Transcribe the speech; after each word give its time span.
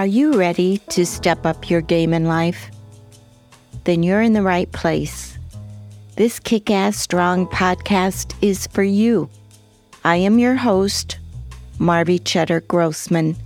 Are 0.00 0.06
you 0.06 0.32
ready 0.32 0.78
to 0.88 1.04
step 1.04 1.44
up 1.44 1.68
your 1.68 1.82
game 1.82 2.14
in 2.14 2.24
life? 2.24 2.70
Then 3.84 4.02
you're 4.02 4.22
in 4.22 4.32
the 4.32 4.40
right 4.40 4.72
place. 4.72 5.36
This 6.16 6.40
Kick 6.40 6.70
Ass 6.70 6.96
Strong 6.96 7.48
podcast 7.48 8.34
is 8.40 8.66
for 8.68 8.82
you. 8.82 9.28
I 10.02 10.16
am 10.16 10.38
your 10.38 10.54
host, 10.54 11.18
Marvy 11.78 12.18
Cheddar 12.24 12.62
Grossman. 12.62 13.36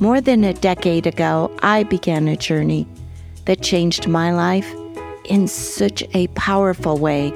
More 0.00 0.22
than 0.22 0.42
a 0.42 0.54
decade 0.54 1.06
ago, 1.06 1.54
I 1.58 1.82
began 1.82 2.28
a 2.28 2.36
journey 2.38 2.88
that 3.44 3.60
changed 3.60 4.08
my 4.08 4.32
life 4.32 4.74
in 5.26 5.46
such 5.46 6.02
a 6.14 6.28
powerful 6.28 6.96
way 6.96 7.30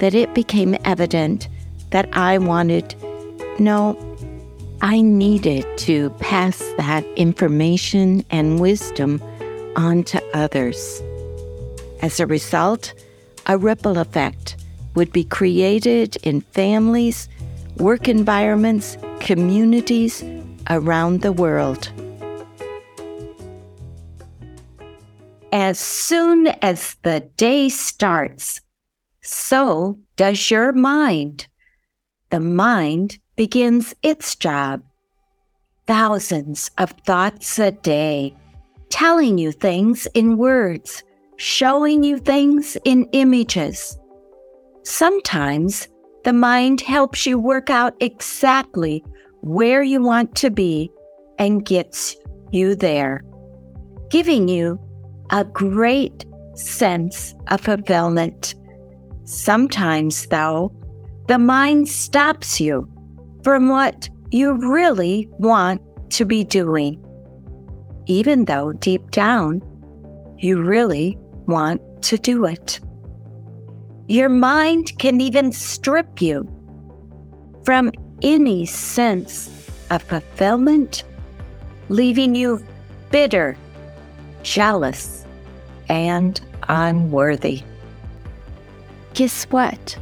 that 0.00 0.12
it 0.12 0.34
became 0.34 0.76
evident 0.84 1.48
that 1.90 2.08
I 2.16 2.38
wanted, 2.38 2.96
no, 3.60 3.96
I 4.82 5.00
needed 5.00 5.64
to 5.78 6.10
pass 6.18 6.58
that 6.76 7.04
information 7.16 8.24
and 8.30 8.60
wisdom 8.60 9.22
on 9.74 10.04
to 10.04 10.22
others. 10.34 11.02
As 12.02 12.20
a 12.20 12.26
result, 12.26 12.92
a 13.46 13.56
ripple 13.56 13.98
effect 13.98 14.56
would 14.94 15.12
be 15.12 15.24
created 15.24 16.16
in 16.22 16.42
families, 16.42 17.28
work 17.78 18.06
environments, 18.06 18.98
communities 19.20 20.22
around 20.68 21.22
the 21.22 21.32
world. 21.32 21.90
As 25.52 25.78
soon 25.78 26.48
as 26.60 26.96
the 27.02 27.20
day 27.36 27.70
starts, 27.70 28.60
so 29.22 29.98
does 30.16 30.50
your 30.50 30.72
mind. 30.72 31.46
The 32.30 32.40
mind 32.40 33.18
begins 33.36 33.94
its 34.02 34.34
job. 34.34 34.82
Thousands 35.86 36.70
of 36.78 36.90
thoughts 37.06 37.58
a 37.58 37.70
day, 37.70 38.34
telling 38.88 39.38
you 39.38 39.52
things 39.52 40.08
in 40.14 40.36
words, 40.36 41.04
showing 41.36 42.02
you 42.02 42.18
things 42.18 42.76
in 42.84 43.04
images. 43.12 43.96
Sometimes 44.82 45.88
the 46.24 46.32
mind 46.32 46.80
helps 46.80 47.26
you 47.26 47.38
work 47.38 47.70
out 47.70 47.94
exactly 48.00 49.04
where 49.42 49.82
you 49.82 50.02
want 50.02 50.34
to 50.36 50.50
be 50.50 50.90
and 51.38 51.64
gets 51.64 52.16
you 52.50 52.74
there, 52.74 53.22
giving 54.10 54.48
you 54.48 54.80
a 55.30 55.44
great 55.44 56.24
sense 56.54 57.34
of 57.48 57.60
fulfillment. 57.60 58.54
Sometimes, 59.24 60.26
though, 60.26 60.72
the 61.28 61.38
mind 61.38 61.88
stops 61.88 62.60
you 62.60 62.88
from 63.46 63.68
what 63.68 64.08
you 64.32 64.54
really 64.54 65.28
want 65.38 65.80
to 66.10 66.24
be 66.24 66.42
doing, 66.42 67.00
even 68.06 68.44
though 68.46 68.72
deep 68.72 69.08
down 69.12 69.62
you 70.36 70.60
really 70.60 71.16
want 71.46 71.80
to 72.02 72.18
do 72.18 72.44
it. 72.44 72.80
Your 74.08 74.28
mind 74.28 74.98
can 74.98 75.20
even 75.20 75.52
strip 75.52 76.20
you 76.20 76.44
from 77.64 77.92
any 78.20 78.66
sense 78.66 79.48
of 79.92 80.02
fulfillment, 80.02 81.04
leaving 81.88 82.34
you 82.34 82.60
bitter, 83.12 83.56
jealous, 84.42 85.24
and 85.88 86.40
unworthy. 86.68 87.62
Guess 89.14 89.44
what? 89.44 89.96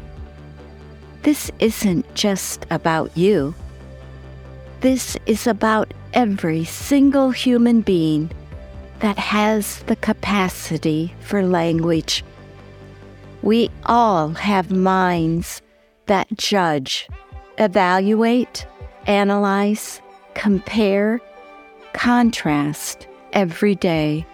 This 1.25 1.51
isn't 1.59 2.15
just 2.15 2.67
about 2.71 3.17
you. 3.17 3.55
This 4.81 5.17
is 5.25 5.47
about 5.47 5.95
every 6.13 6.65
single 6.65 7.31
human 7.31 7.81
being 7.81 8.31
that 9.01 9.19
has 9.19 9.79
the 9.85 9.97
capacity 9.97 11.15
for 11.21 11.43
language. 11.43 12.23
We 13.41 13.71
all 13.87 14.29
have 14.35 14.71
minds 14.71 15.63
that 16.07 16.29
judge, 16.37 17.09
evaluate, 17.57 18.67
analyze, 19.07 20.03
compare, 20.35 21.23
contrast 21.95 23.09
every 23.33 23.77
day, 23.77 24.27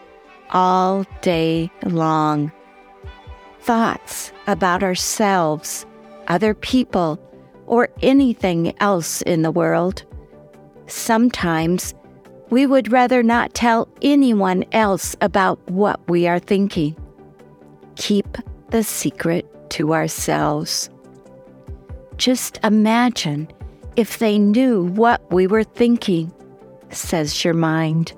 all 0.50 1.06
day 1.22 1.70
long. 1.84 2.50
Thoughts 3.60 4.32
about 4.48 4.82
ourselves 4.82 5.86
other 6.30 6.54
people, 6.54 7.20
or 7.66 7.88
anything 8.02 8.72
else 8.80 9.20
in 9.22 9.42
the 9.42 9.50
world. 9.50 10.04
Sometimes 10.86 11.92
we 12.50 12.66
would 12.66 12.90
rather 12.90 13.22
not 13.22 13.52
tell 13.52 13.88
anyone 14.00 14.64
else 14.72 15.14
about 15.20 15.58
what 15.70 16.00
we 16.08 16.26
are 16.26 16.38
thinking. 16.38 16.96
Keep 17.96 18.38
the 18.70 18.82
secret 18.82 19.44
to 19.70 19.92
ourselves. 19.92 20.88
Just 22.16 22.58
imagine 22.64 23.48
if 23.96 24.18
they 24.18 24.38
knew 24.38 24.84
what 24.84 25.20
we 25.32 25.46
were 25.46 25.64
thinking, 25.64 26.32
says 26.90 27.44
your 27.44 27.54
mind. 27.54 28.12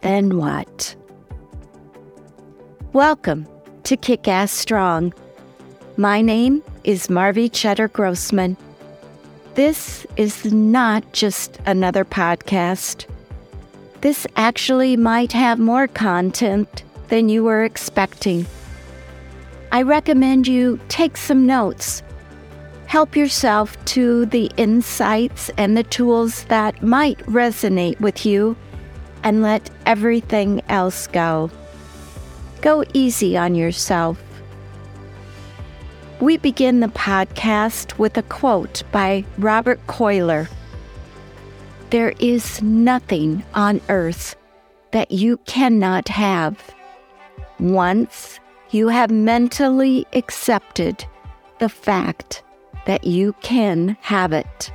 Then 0.00 0.36
what? 0.36 0.94
Welcome 2.92 3.46
to 3.84 3.96
Kick 3.96 4.28
Ass 4.28 4.52
Strong. 4.52 5.14
My 5.96 6.22
name 6.22 6.60
is 6.82 7.06
Marvy 7.06 7.48
Cheddar 7.48 7.86
Grossman. 7.86 8.56
This 9.54 10.04
is 10.16 10.52
not 10.52 11.12
just 11.12 11.60
another 11.66 12.04
podcast. 12.04 13.06
This 14.00 14.26
actually 14.34 14.96
might 14.96 15.30
have 15.30 15.60
more 15.60 15.86
content 15.86 16.82
than 17.10 17.28
you 17.28 17.44
were 17.44 17.62
expecting. 17.62 18.44
I 19.70 19.82
recommend 19.82 20.48
you 20.48 20.80
take 20.88 21.16
some 21.16 21.46
notes. 21.46 22.02
Help 22.86 23.14
yourself 23.14 23.82
to 23.84 24.26
the 24.26 24.50
insights 24.56 25.48
and 25.56 25.76
the 25.76 25.84
tools 25.84 26.42
that 26.46 26.82
might 26.82 27.18
resonate 27.18 28.00
with 28.00 28.26
you 28.26 28.56
and 29.22 29.42
let 29.42 29.70
everything 29.86 30.60
else 30.68 31.06
go. 31.06 31.52
Go 32.62 32.82
easy 32.94 33.36
on 33.36 33.54
yourself. 33.54 34.20
We 36.20 36.36
begin 36.36 36.78
the 36.78 36.86
podcast 36.86 37.98
with 37.98 38.16
a 38.16 38.22
quote 38.22 38.84
by 38.92 39.24
Robert 39.36 39.84
Collier 39.88 40.48
There 41.90 42.14
is 42.20 42.62
nothing 42.62 43.42
on 43.54 43.80
earth 43.88 44.36
that 44.92 45.10
you 45.10 45.38
cannot 45.38 46.06
have. 46.08 46.72
Once 47.58 48.38
you 48.70 48.88
have 48.88 49.10
mentally 49.10 50.06
accepted 50.12 51.04
the 51.58 51.68
fact 51.68 52.44
that 52.86 53.04
you 53.04 53.32
can 53.42 53.96
have 54.00 54.32
it. 54.32 54.72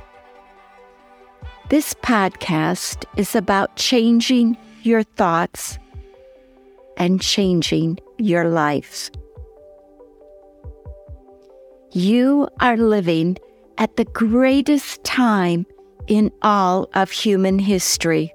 This 1.70 1.94
podcast 1.94 3.04
is 3.16 3.34
about 3.34 3.76
changing 3.76 4.58
your 4.82 5.04
thoughts 5.04 5.78
and 6.98 7.20
changing 7.20 7.98
your 8.18 8.48
life. 8.48 9.10
You 11.92 12.46
are 12.60 12.76
living 12.76 13.36
at 13.76 13.96
the 13.96 14.04
greatest 14.04 15.02
time 15.02 15.66
in 16.06 16.30
all 16.40 16.88
of 16.94 17.10
human 17.10 17.58
history. 17.58 18.32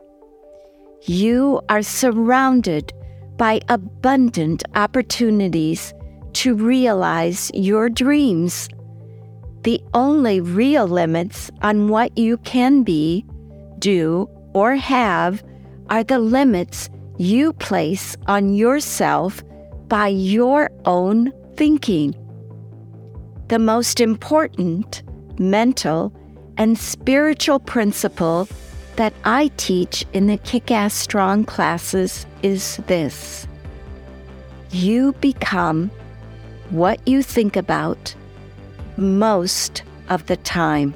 You 1.04 1.62
are 1.70 1.82
surrounded 1.82 2.92
by 3.38 3.62
abundant 3.70 4.66
opportunities 4.76 5.94
to 6.34 6.54
realize 6.54 7.50
your 7.54 7.88
dreams. 7.88 8.68
The 9.62 9.82
only 9.94 10.42
real 10.42 10.86
limits 10.86 11.50
on 11.62 11.88
what 11.88 12.18
you 12.18 12.36
can 12.40 12.84
be, 12.84 13.26
do, 13.80 14.30
or 14.54 14.76
have 14.76 15.46
are 15.90 16.04
the 16.04 16.20
limits 16.20 16.90
you 17.18 17.54
place 17.54 18.18
on 18.28 18.54
yourself 18.54 19.42
by 19.88 20.10
your 20.10 20.70
own 20.84 21.32
thinking 21.56 22.14
the 23.48 23.60
most 23.60 24.00
important 24.00 25.04
mental 25.38 26.12
and 26.58 26.78
spiritual 26.78 27.60
principle 27.60 28.48
that 28.96 29.14
I 29.24 29.52
teach 29.58 30.06
in 30.14 30.28
the 30.28 30.38
Kick 30.38 30.72
Ass 30.72 30.94
Strong 30.94 31.46
classes 31.46 32.26
is 32.42 32.78
this 32.88 33.48
you 34.72 35.14
become 35.14 35.92
what 36.70 37.08
you 37.08 37.22
think 37.22 37.56
about 37.56 38.14
most 38.98 39.84
of 40.10 40.26
the 40.26 40.38
time. 40.38 40.94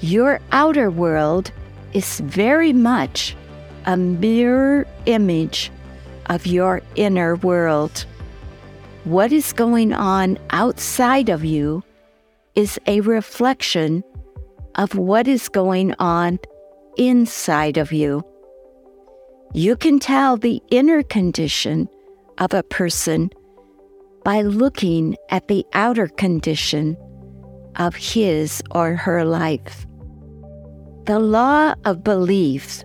Your 0.00 0.40
outer 0.52 0.90
world 0.90 1.50
is 1.92 2.20
very 2.20 2.72
much 2.72 3.36
a 3.86 3.96
mirror 3.96 4.86
image 5.06 5.70
of 6.26 6.46
your 6.46 6.82
inner 6.94 7.36
world 7.36 8.06
what 9.06 9.30
is 9.30 9.52
going 9.52 9.92
on 9.92 10.36
outside 10.50 11.28
of 11.28 11.44
you 11.44 11.80
is 12.56 12.76
a 12.88 13.00
reflection 13.02 14.02
of 14.74 14.96
what 14.96 15.28
is 15.28 15.48
going 15.48 15.94
on 16.00 16.40
inside 16.96 17.76
of 17.76 17.92
you. 17.92 18.20
You 19.54 19.76
can 19.76 20.00
tell 20.00 20.36
the 20.36 20.60
inner 20.72 21.04
condition 21.04 21.88
of 22.38 22.52
a 22.52 22.64
person 22.64 23.30
by 24.24 24.42
looking 24.42 25.14
at 25.30 25.46
the 25.46 25.64
outer 25.72 26.08
condition 26.08 26.96
of 27.76 27.94
his 27.94 28.60
or 28.72 28.96
her 28.96 29.24
life. 29.24 29.86
The 31.04 31.20
law 31.20 31.74
of 31.84 32.02
belief 32.02 32.82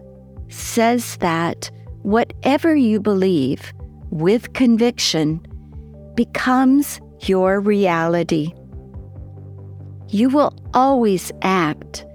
says 0.50 1.18
that 1.18 1.72
whatever 2.04 2.76
you 2.76 3.00
believe 3.00 3.74
with 4.12 4.54
conviction 4.54 5.44
becomes 6.16 7.00
your 7.22 7.60
reality. 7.60 8.54
You 10.10 10.30
will 10.30 10.54
always 10.74 11.32
act 11.42 12.06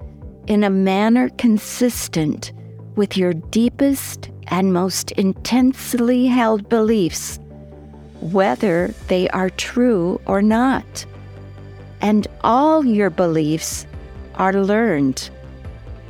in 0.46 0.62
a 0.64 0.70
manner 0.70 1.28
consistent 1.31 2.52
with 2.94 3.16
your 3.16 3.32
deepest 3.32 4.31
and 4.48 4.72
most 4.72 5.12
intensely 5.12 6.26
held 6.26 6.69
beliefs, 6.69 7.38
whether 8.20 8.94
they 9.08 9.28
are 9.31 9.50
true 9.50 10.20
or 10.26 10.43
not. 10.43 11.06
And 12.00 12.26
all 12.43 12.84
your 12.84 13.10
beliefs 13.10 13.87
are 14.34 14.52
learned. 14.52 15.31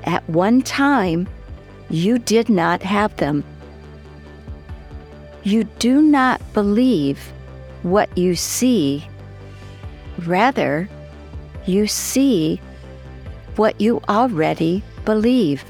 At 0.04 0.28
one 0.28 0.62
time, 0.62 1.28
you 1.88 2.18
did 2.18 2.48
not 2.48 2.82
have 2.82 3.16
them. 3.16 3.44
You 5.44 5.64
do 5.78 6.02
not 6.02 6.40
believe 6.52 7.32
what 7.82 8.16
you 8.16 8.34
see. 8.34 9.06
Rather, 10.24 10.88
you 11.66 11.86
see 11.86 12.60
what 13.56 13.80
you 13.80 14.00
already 14.08 14.82
believe. 15.04 15.64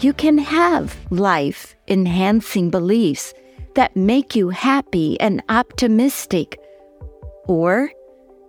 You 0.00 0.12
can 0.12 0.38
have 0.38 0.96
life 1.10 1.74
enhancing 1.88 2.70
beliefs 2.70 3.34
that 3.74 3.96
make 3.96 4.34
you 4.34 4.50
happy 4.50 5.18
and 5.20 5.42
optimistic, 5.48 6.58
or 7.46 7.90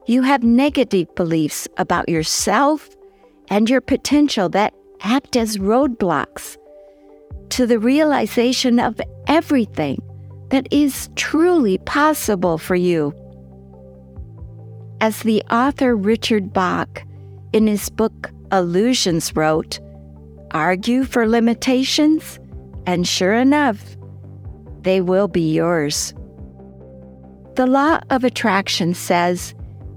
you 0.05 0.23
have 0.23 0.43
negative 0.43 1.13
beliefs 1.15 1.67
about 1.77 2.09
yourself 2.09 2.89
and 3.49 3.69
your 3.69 3.81
potential 3.81 4.49
that 4.49 4.73
act 5.01 5.35
as 5.35 5.57
roadblocks 5.57 6.57
to 7.49 7.65
the 7.67 7.79
realization 7.79 8.79
of 8.79 8.99
everything 9.27 10.01
that 10.53 10.71
is 10.71 11.09
truly 11.15 11.79
possible 11.79 12.59
for 12.59 12.75
you. 12.75 13.11
As 15.01 15.23
the 15.23 15.41
author 15.49 15.95
Richard 15.95 16.53
Bach 16.53 17.01
in 17.53 17.65
his 17.65 17.89
book 17.89 18.29
Illusions 18.51 19.35
wrote, 19.35 19.79
argue 20.51 21.05
for 21.05 21.27
limitations, 21.27 22.39
and 22.85 23.07
sure 23.07 23.33
enough, 23.33 23.97
they 24.83 25.01
will 25.01 25.27
be 25.27 25.51
yours. 25.51 26.13
The 27.55 27.65
law 27.65 28.01
of 28.11 28.23
attraction 28.23 28.93
says 28.93 29.55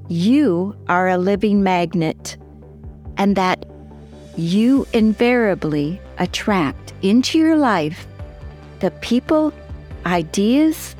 you 0.09 0.75
are 0.89 1.07
a 1.07 1.19
living 1.19 1.63
magnet 1.63 2.39
and 3.19 3.37
that 3.37 3.67
you 4.39 4.87
invariably 4.95 6.01
attract 6.17 6.95
into 7.03 7.39
your 7.39 7.59
life 7.59 8.07
the 8.81 8.91
people, 9.03 9.53
ideas, 10.07 10.95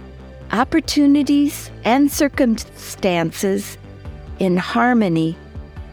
opportunities, 0.51 1.71
and 1.85 2.11
circumstances 2.11 3.79
in 4.39 4.57
harmony 4.57 5.37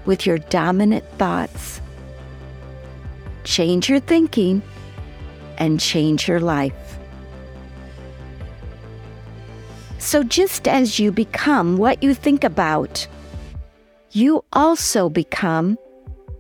with 0.06 0.26
your 0.26 0.40
dominant 0.40 1.06
thoughts. 1.18 1.80
Change 3.44 3.88
your 3.88 4.00
thinking 4.00 4.62
and 5.58 5.80
change 5.80 6.28
your 6.28 6.40
life. 6.40 6.74
So, 10.00 10.24
just 10.24 10.68
as 10.68 11.00
you 11.00 11.12
become 11.12 11.78
what 11.78 12.04
you 12.04 12.14
think 12.14 12.44
about, 12.44 13.08
you 14.12 14.44
also 14.52 15.08
become 15.10 15.78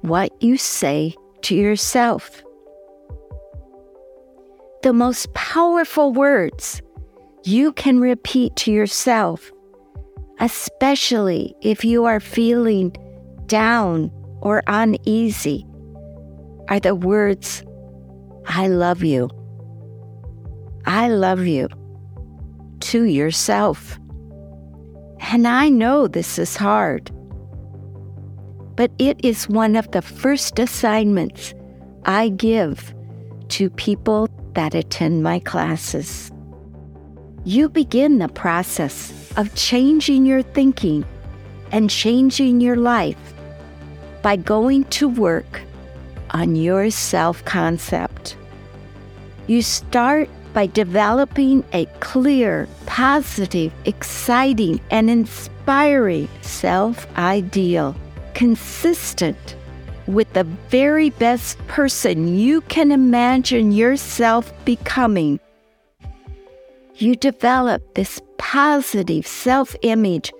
what 0.02 0.34
you 0.42 0.58
say 0.58 1.16
to 1.44 1.56
yourself. 1.56 2.44
The 4.84 4.94
most 4.94 5.34
powerful 5.34 6.14
words 6.14 6.82
you 7.44 7.74
can 7.74 8.00
repeat 8.00 8.56
to 8.58 8.72
yourself, 8.72 9.52
especially 10.40 11.56
if 11.62 11.84
you 11.84 12.06
are 12.06 12.20
feeling 12.20 12.96
down 13.48 14.12
or 14.42 14.62
uneasy, 14.68 15.66
are 16.70 16.80
the 16.80 16.96
words, 16.96 17.64
I 18.46 18.68
love 18.68 19.04
you. 19.04 19.30
I 20.86 21.08
love 21.08 21.46
you 21.46 21.70
to 22.82 23.04
yourself. 23.04 23.98
And 25.32 25.48
I 25.48 25.70
know 25.70 26.08
this 26.08 26.38
is 26.38 26.56
hard 26.56 27.10
but 28.76 28.92
it 28.98 29.20
is 29.24 29.48
one 29.48 29.76
of 29.76 29.92
the 29.92 30.02
first 30.02 30.60
assignments 30.60 31.54
I 32.06 32.30
give 32.30 32.94
to 33.50 33.70
people 33.70 34.28
that 34.56 34.76
attend 34.76 35.24
my 35.24 35.40
classes. 35.40 36.32
You 37.46 37.70
begin 37.70 38.20
the 38.20 38.30
process 38.30 39.32
of 39.36 39.54
changing 39.56 40.26
your 40.26 40.42
thinking 40.42 41.06
and 41.72 41.90
changing 41.90 42.62
your 42.62 42.76
life 42.76 43.34
by 44.22 44.36
going 44.36 44.86
to 44.86 45.10
work 45.10 45.62
on 46.32 46.56
your 46.56 46.90
self 46.90 47.44
concept. 47.46 48.38
You 49.48 49.62
start 49.62 50.30
by 50.54 50.68
developing 50.68 51.64
a 51.74 51.86
clear, 52.00 52.68
positive, 52.86 53.74
exciting, 53.86 54.80
and 54.92 55.10
inspiring 55.10 56.30
self 56.42 57.08
ideal 57.18 57.96
consistent 58.34 59.56
with 60.08 60.32
the 60.34 60.44
very 60.44 61.10
best 61.12 61.58
person 61.68 62.38
you 62.38 62.62
can 62.62 62.92
imagine 62.92 63.72
yourself 63.72 64.54
becoming. 64.66 65.40
You 66.96 67.16
develop 67.16 67.96
this 67.96 68.22
positive 68.38 69.26
self 69.26 69.76
image 69.82 70.32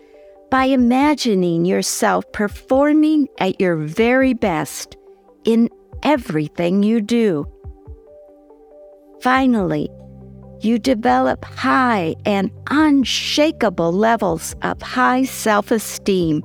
by 0.52 0.66
imagining 0.66 1.66
yourself 1.66 2.32
performing 2.32 3.28
at 3.40 3.60
your 3.60 3.76
very 3.76 4.34
best 4.34 4.96
in 5.46 5.70
everything 6.04 6.84
you 6.84 7.02
do. 7.02 7.48
Finally, 9.22 9.90
you 10.62 10.78
develop 10.78 11.44
high 11.44 12.16
and 12.26 12.52
unshakable 12.70 13.92
levels 13.92 14.56
of 14.62 14.82
high 14.82 15.24
self 15.24 15.72
esteem 15.72 16.44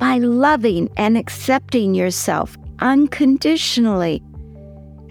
by 0.00 0.16
loving 0.16 0.88
and 0.96 1.16
accepting 1.18 1.94
yourself 1.94 2.56
unconditionally 2.80 4.22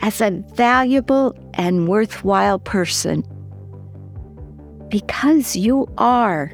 as 0.01 0.19
a 0.19 0.31
valuable 0.55 1.33
and 1.53 1.87
worthwhile 1.87 2.57
person. 2.57 3.23
Because 4.89 5.55
you 5.55 5.87
are. 5.99 6.51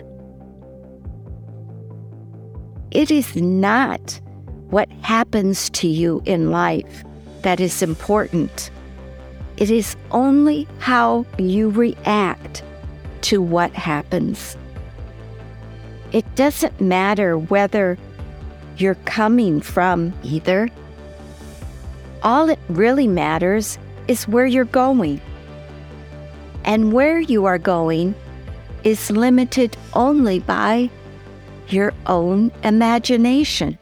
It 2.92 3.10
is 3.10 3.38
not 3.38 4.20
what 4.70 4.92
happens 5.01 5.70
to 5.70 5.88
you 5.88 6.22
in 6.25 6.51
life 6.51 7.06
that 7.44 7.62
is 7.62 7.82
important. 7.82 8.70
It 9.56 9.72
is 9.72 9.96
only 10.12 10.68
how 10.80 11.25
you 11.38 11.70
react 11.70 12.63
to 13.22 13.42
what 13.42 13.72
happens. 13.72 14.58
It 16.12 16.25
doesn't 16.36 16.82
matter 16.82 17.38
whether 17.38 17.98
you're 18.77 18.96
coming 19.05 19.62
from 19.62 20.13
either. 20.24 20.70
All 22.24 22.50
it 22.50 22.60
really 22.70 23.08
matters 23.08 23.77
is 24.08 24.27
where 24.27 24.46
you're 24.46 24.65
going. 24.65 25.22
And 26.63 26.94
where 26.94 27.20
you 27.20 27.46
are 27.46 27.60
going 27.60 28.15
is 28.84 29.12
limited 29.12 29.77
only 29.94 30.39
by 30.39 30.89
your 31.70 31.94
own 32.05 32.51
imagination. 32.63 33.77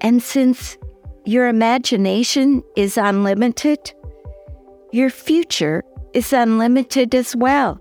And 0.00 0.22
since 0.22 0.78
your 1.24 1.48
imagination 1.48 2.62
is 2.76 2.96
unlimited, 2.96 3.92
your 4.92 5.10
future 5.10 5.84
is 6.12 6.32
unlimited 6.32 7.14
as 7.14 7.34
well. 7.36 7.80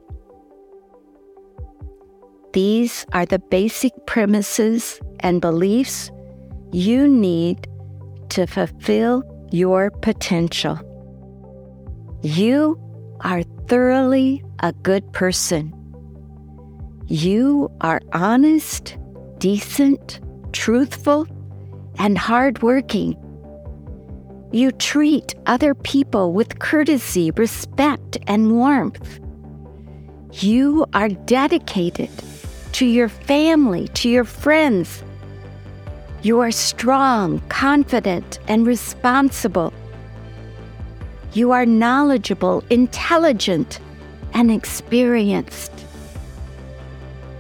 These 2.54 3.06
are 3.14 3.26
the 3.26 3.40
basic 3.40 3.94
premises 4.06 5.00
and 5.22 5.40
beliefs 5.40 6.12
you 6.74 7.08
need 7.08 7.66
to 8.30 8.46
fulfill 8.46 9.24
your 9.52 9.90
potential. 9.90 10.78
You 12.22 12.78
are 13.22 13.44
thoroughly 13.68 14.44
a 14.60 14.74
good 14.74 15.14
person. 15.14 15.74
You 17.08 17.72
are 17.80 18.02
honest, 18.12 18.98
decent, 19.38 20.20
truthful, 20.52 21.28
and 22.00 22.18
hardworking. 22.18 23.16
You 24.52 24.72
treat 24.72 25.36
other 25.46 25.74
people 25.74 26.34
with 26.34 26.60
courtesy, 26.60 27.32
respect, 27.32 28.18
and 28.28 28.52
warmth. 28.52 29.22
You 30.34 30.86
are 30.94 31.10
dedicated 31.10 32.10
to 32.74 32.86
your 32.86 33.10
family, 33.10 33.88
to 33.90 34.10
your 34.10 34.24
friends. 34.24 35.04
You 36.22 36.40
are 36.40 36.52
strong, 36.52 37.40
confident, 37.50 38.40
and 38.48 38.66
responsible. 38.66 39.74
You 41.34 41.52
are 41.52 41.66
knowledgeable, 41.66 42.64
intelligent, 42.70 43.80
and 44.34 44.52
experienced. 44.52 45.72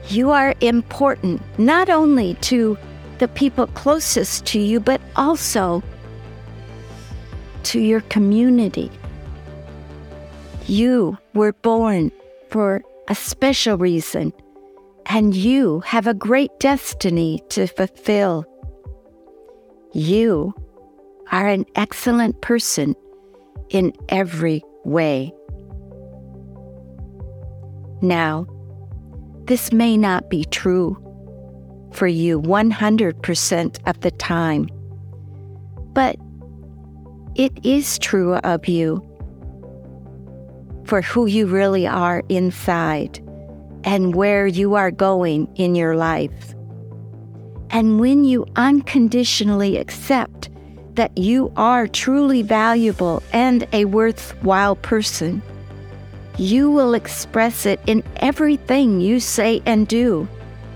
You 0.07 0.31
are 0.31 0.55
important 0.61 1.41
not 1.57 1.89
only 1.89 2.33
to 2.41 2.77
the 3.19 3.27
people 3.27 3.67
closest 3.67 4.45
to 4.47 4.59
you, 4.59 4.79
but 4.79 4.99
also 5.15 5.83
to 7.63 7.79
your 7.79 8.01
community. 8.01 8.91
You 10.67 11.17
were 11.33 11.53
born 11.53 12.11
for 12.49 12.81
a 13.07 13.15
special 13.15 13.77
reason, 13.77 14.33
and 15.13 15.35
you 15.35 15.81
have 15.81 16.07
a 16.07 16.13
great 16.13 16.57
destiny 16.61 17.41
to 17.49 17.67
fulfill. 17.67 18.45
You 19.91 20.53
are 21.33 21.49
an 21.49 21.65
excellent 21.75 22.41
person 22.41 22.95
in 23.69 23.91
every 24.07 24.63
way. 24.85 25.33
Now, 28.01 28.47
this 29.47 29.73
may 29.73 29.97
not 29.97 30.29
be 30.29 30.45
true 30.45 30.95
for 31.91 32.07
you 32.07 32.41
100% 32.41 33.89
of 33.89 33.99
the 33.99 34.11
time, 34.11 34.69
but 35.91 36.15
it 37.35 37.51
is 37.65 37.99
true 37.99 38.35
of 38.35 38.65
you 38.69 39.05
for 40.85 41.01
who 41.01 41.25
you 41.25 41.47
really 41.47 41.85
are 41.85 42.23
inside 42.29 43.19
and 43.83 44.15
where 44.15 44.47
you 44.47 44.75
are 44.75 44.91
going 44.91 45.47
in 45.55 45.75
your 45.75 45.95
life. 45.95 46.53
And 47.69 47.99
when 47.99 48.23
you 48.23 48.45
unconditionally 48.55 49.77
accept 49.77 50.49
that 50.95 51.17
you 51.17 51.51
are 51.55 51.87
truly 51.87 52.41
valuable 52.41 53.23
and 53.31 53.65
a 53.71 53.85
worthwhile 53.85 54.75
person, 54.75 55.41
you 56.37 56.69
will 56.69 56.93
express 56.93 57.65
it 57.65 57.79
in 57.87 58.03
everything 58.17 58.99
you 58.99 59.19
say 59.19 59.61
and 59.65 59.87
do. 59.87 60.27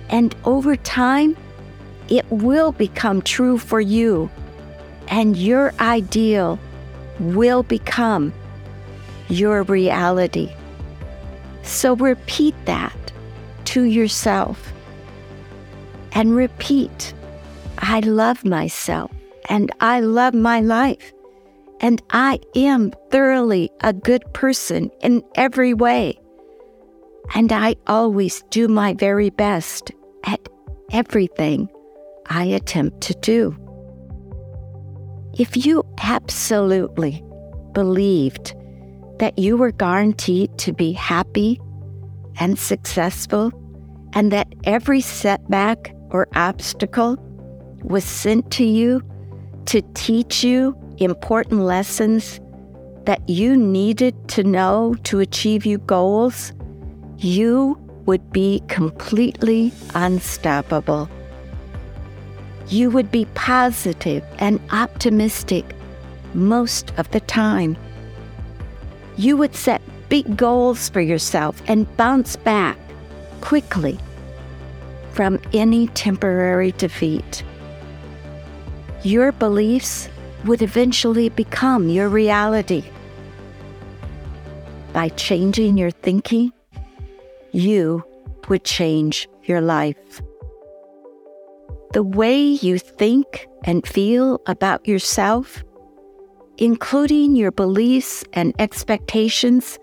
And 0.10 0.36
over 0.46 0.76
time, 0.76 1.36
it 2.08 2.26
will 2.30 2.72
become 2.72 3.22
true 3.22 3.58
for 3.58 3.82
you, 3.82 4.30
and 5.08 5.36
your 5.36 5.74
ideal 5.80 6.60
will 7.20 7.64
become 7.64 8.32
your 9.28 9.64
reality. 9.64 10.54
So 11.66 11.96
repeat 11.96 12.56
that 12.66 13.12
to 13.66 13.84
yourself 13.84 14.72
and 16.14 16.36
repeat 16.36 17.14
I 17.80 18.00
love 18.00 18.46
myself 18.46 19.12
and 19.50 19.72
I 19.82 20.00
love 20.00 20.34
my 20.34 20.62
life 20.62 21.12
and 21.82 22.02
I 22.12 22.40
am 22.56 22.94
thoroughly 23.12 23.70
a 23.82 23.94
good 23.94 24.24
person 24.34 24.90
in 25.02 25.24
every 25.36 25.74
way. 25.74 26.18
And 27.34 27.52
I 27.52 27.76
always 27.88 28.44
do 28.50 28.68
my 28.68 28.94
very 28.94 29.30
best 29.32 29.92
at 30.24 30.40
everything 30.92 31.68
I 32.28 32.46
attempt 32.46 33.02
to 33.02 33.14
do. 33.16 33.56
If 35.38 35.66
you 35.66 35.84
absolutely 36.02 37.24
believed 37.74 38.56
that 39.20 39.38
you 39.40 39.58
were 39.58 39.72
guaranteed 39.72 40.58
to 40.60 40.74
be 40.74 40.92
happy 40.92 41.60
and 42.40 42.60
successful, 42.60 43.52
and 44.14 44.32
that 44.32 44.48
every 44.64 45.02
setback 45.02 45.96
or 46.10 46.28
obstacle 46.36 47.18
was 47.84 48.04
sent 48.04 48.52
to 48.52 48.66
you 48.66 49.02
to 49.66 49.82
teach 49.94 50.44
you 50.44 50.78
important 50.98 51.62
lessons 51.62 52.40
that 53.06 53.28
you 53.30 53.56
needed 53.56 54.16
to 54.30 54.44
know 54.44 54.96
to 55.04 55.20
achieve 55.20 55.66
your 55.66 55.80
goals, 55.80 56.52
you 57.18 57.78
would 58.06 58.32
be 58.32 58.62
completely 58.68 59.72
unstoppable. 59.94 61.10
You 62.68 62.90
would 62.90 63.12
be 63.12 63.26
positive 63.36 64.24
and 64.40 64.60
optimistic 64.72 65.66
most 66.34 66.92
of 66.98 67.10
the 67.12 67.20
time. 67.22 67.78
You 69.18 69.38
would 69.38 69.56
set 69.56 69.82
big 70.10 70.38
goals 70.38 70.90
for 70.90 71.02
yourself 71.02 71.62
and 71.68 71.88
bounce 71.98 72.36
back 72.36 72.78
quickly 73.42 73.98
from 75.12 75.40
any 75.54 75.88
temporary 75.88 76.72
defeat. 76.74 77.44
Your 79.04 79.32
beliefs 79.32 80.10
would 80.46 80.62
eventually 80.62 81.30
become 81.30 81.90
your 81.90 82.10
reality. 82.10 82.84
By 84.94 85.10
changing 85.10 85.78
your 85.78 85.92
thinking, 85.92 86.52
you 87.52 88.04
would 88.50 88.64
change 88.64 89.30
your 89.44 89.62
life. 89.62 90.22
The 91.94 92.04
way 92.04 92.38
you 92.38 92.78
think 92.78 93.48
and 93.64 93.88
feel 93.88 94.42
about 94.48 94.88
yourself, 94.88 95.64
including 96.58 97.36
your 97.36 97.52
beliefs 97.52 98.24
and 98.34 98.54
expectations 98.60 99.78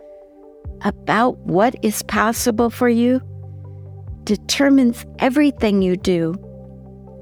about 0.82 1.38
what 1.38 1.74
is 1.82 2.02
possible 2.02 2.70
for 2.70 2.88
you, 2.88 3.20
determines 4.24 5.04
everything 5.18 5.82
you 5.82 5.96
do 5.96 6.34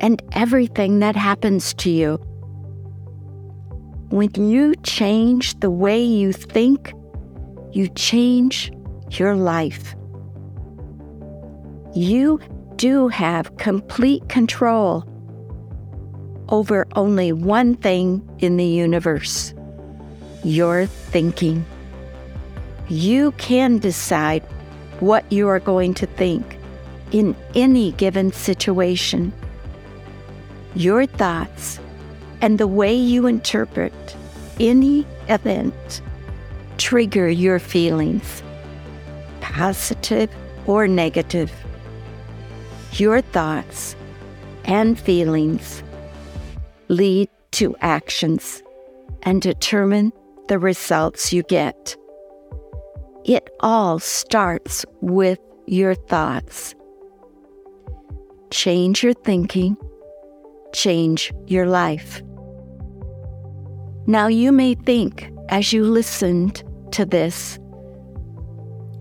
and 0.01 0.23
everything 0.33 1.01
that 1.01 1.17
happens 1.17 1.75
to 1.75 1.91
you. 1.91 2.17
When 4.11 4.31
you 4.35 4.75
change 4.83 5.59
the 5.61 5.71
way 5.71 6.03
you 6.03 6.33
think, 6.33 6.93
you 7.73 7.89
change 7.89 8.73
your 9.11 9.37
life. 9.37 9.95
You 11.95 12.41
do 12.77 13.09
have 13.09 13.57
complete 13.57 14.29
control 14.29 15.05
over 16.51 16.87
only 16.97 17.33
one 17.33 17.75
thing 17.77 18.29
in 18.41 18.57
the 18.57 18.67
universe 18.67 19.55
your 20.43 20.87
thinking. 20.87 21.65
You 22.89 23.33
can 23.33 23.79
decide 23.79 24.43
what 25.01 25.31
you 25.31 25.49
are 25.49 25.61
going 25.61 25.95
to 25.95 26.07
think 26.07 26.59
in 27.13 27.37
any 27.55 27.93
given 27.93 28.33
situation. 28.33 29.33
Your 30.75 31.07
thoughts 31.07 31.79
and 32.41 32.59
the 32.59 32.67
way 32.67 32.95
you 32.95 33.27
interpret 33.27 33.93
any 34.59 35.07
event 35.29 36.03
trigger 36.79 37.29
your 37.29 37.59
feelings, 37.59 38.43
positive 39.43 40.31
or 40.67 40.89
negative. 40.89 41.53
Your 42.93 43.21
thoughts 43.21 43.95
and 44.65 44.99
feelings 44.99 45.83
lead 46.91 47.29
to 47.53 47.75
actions 47.81 48.63
and 49.23 49.41
determine 49.41 50.13
the 50.49 50.59
results 50.59 51.33
you 51.33 51.45
get. 51.45 51.97
It 53.25 53.49
all 53.61 54.01
starts 54.01 54.85
with 55.01 55.39
your 55.67 55.95
thoughts. 55.95 56.75
Change 58.51 59.05
your 59.05 59.15
thinking, 59.15 59.77
change 60.73 61.33
your 61.47 61.67
life. 61.67 62.23
Now, 64.07 64.27
you 64.27 64.51
may 64.51 64.75
think 64.75 65.31
as 65.49 65.73
you 65.73 65.85
listened 65.85 66.65
to 66.91 67.07
this 67.07 67.57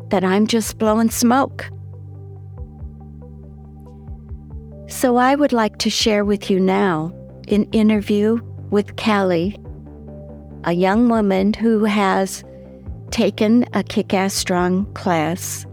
that 0.10 0.24
I'm 0.24 0.46
just 0.46 0.78
blowing 0.78 1.10
smoke. 1.10 1.68
So, 4.88 5.18
I 5.18 5.34
would 5.34 5.54
like 5.54 5.78
to 5.80 5.90
share 5.90 6.24
with 6.24 6.52
you 6.52 6.60
now 6.60 7.19
an 7.50 7.64
interview 7.72 8.40
with 8.70 8.96
Callie, 8.96 9.60
a 10.66 10.74
young 10.74 11.10
woman 11.10 11.54
who 11.54 11.84
has 11.84 12.44
taken 13.10 13.66
a 13.74 13.84
kick 13.84 14.14
ass 14.14 14.34
strong 14.34 14.86
class, 14.94 15.66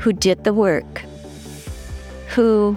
who 0.00 0.12
did 0.12 0.44
the 0.44 0.54
work, 0.54 1.04
who 2.28 2.76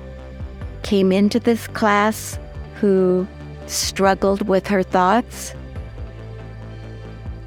came 0.84 1.12
into 1.12 1.40
this 1.40 1.68
class, 1.68 2.38
who 2.76 3.26
struggled 3.68 4.48
with 4.48 4.68
her 4.68 4.84
thoughts, 4.84 5.54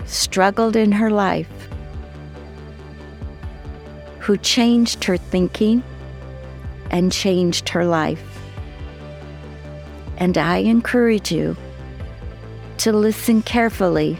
struggled 0.06 0.76
in 0.76 0.92
her 0.92 1.10
life, 1.10 1.68
who 4.18 4.36
changed 4.38 5.04
her 5.04 5.16
thinking 5.18 5.82
and 6.90 7.12
changed 7.12 7.68
her 7.68 7.84
life. 7.84 8.29
And 10.20 10.36
I 10.36 10.58
encourage 10.58 11.32
you 11.32 11.56
to 12.78 12.92
listen 12.92 13.42
carefully 13.42 14.18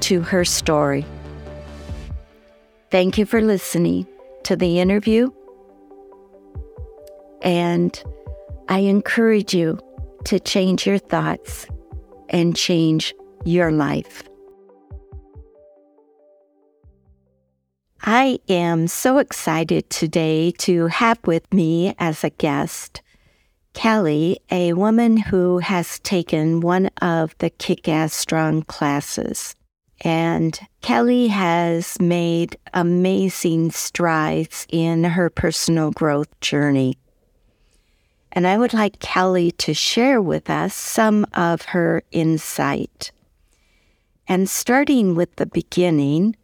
to 0.00 0.20
her 0.20 0.44
story. 0.44 1.06
Thank 2.90 3.18
you 3.18 3.26
for 3.26 3.40
listening 3.40 4.06
to 4.44 4.56
the 4.56 4.78
interview. 4.78 5.30
And 7.42 8.00
I 8.68 8.80
encourage 8.80 9.54
you 9.54 9.78
to 10.26 10.38
change 10.38 10.86
your 10.86 10.98
thoughts 10.98 11.66
and 12.28 12.54
change 12.54 13.14
your 13.44 13.72
life. 13.72 14.22
I 18.02 18.38
am 18.48 18.86
so 18.86 19.18
excited 19.18 19.88
today 19.88 20.52
to 20.58 20.86
have 20.88 21.18
with 21.26 21.52
me 21.52 21.94
as 21.98 22.22
a 22.22 22.30
guest 22.30 23.02
Kelly, 23.76 24.38
a 24.50 24.72
woman 24.72 25.18
who 25.18 25.58
has 25.58 25.98
taken 25.98 26.60
one 26.60 26.86
of 27.02 27.36
the 27.38 27.50
Kick 27.50 27.88
Ass 27.88 28.14
Strong 28.14 28.62
classes. 28.62 29.54
And 30.00 30.58
Kelly 30.80 31.26
has 31.26 32.00
made 32.00 32.56
amazing 32.72 33.72
strides 33.72 34.66
in 34.70 35.04
her 35.04 35.28
personal 35.28 35.90
growth 35.90 36.40
journey. 36.40 36.96
And 38.32 38.46
I 38.46 38.56
would 38.56 38.72
like 38.72 38.98
Kelly 39.00 39.50
to 39.52 39.74
share 39.74 40.22
with 40.22 40.48
us 40.48 40.74
some 40.74 41.26
of 41.34 41.60
her 41.66 42.02
insight. 42.12 43.12
And 44.26 44.48
starting 44.48 45.14
with 45.14 45.36
the 45.36 45.46
beginning, 45.46 46.34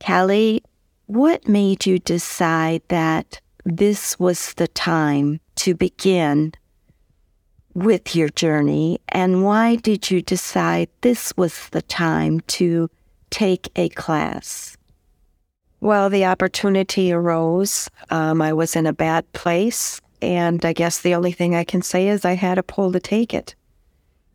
Kelly, 0.00 0.64
what 1.06 1.46
made 1.46 1.86
you 1.86 2.00
decide 2.00 2.82
that 2.88 3.40
this 3.64 4.18
was 4.18 4.54
the 4.54 4.68
time 4.68 5.40
to 5.56 5.74
begin 5.74 6.52
with 7.74 8.14
your 8.14 8.28
journey? 8.28 9.00
And 9.08 9.44
why 9.44 9.76
did 9.76 10.10
you 10.10 10.22
decide 10.22 10.88
this 11.00 11.32
was 11.36 11.68
the 11.70 11.82
time 11.82 12.40
to 12.40 12.90
take 13.30 13.70
a 13.76 13.88
class? 13.90 14.76
Well, 15.80 16.10
the 16.10 16.24
opportunity 16.26 17.12
arose. 17.12 17.90
Um, 18.10 18.40
I 18.40 18.52
was 18.52 18.76
in 18.76 18.86
a 18.86 18.92
bad 18.92 19.30
place. 19.32 20.00
And 20.22 20.64
I 20.64 20.72
guess 20.72 21.00
the 21.00 21.16
only 21.16 21.32
thing 21.32 21.56
I 21.56 21.64
can 21.64 21.82
say 21.82 22.08
is 22.08 22.24
I 22.24 22.34
had 22.34 22.56
a 22.56 22.62
pull 22.62 22.92
to 22.92 23.00
take 23.00 23.34
it. 23.34 23.56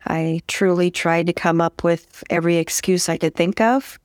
I 0.06 0.42
truly 0.46 0.90
tried 0.90 1.26
to 1.26 1.32
come 1.32 1.62
up 1.62 1.82
with 1.82 2.22
every 2.28 2.58
excuse 2.58 3.08
I 3.08 3.16
could 3.16 3.34
think 3.34 3.60
of. 3.60 3.98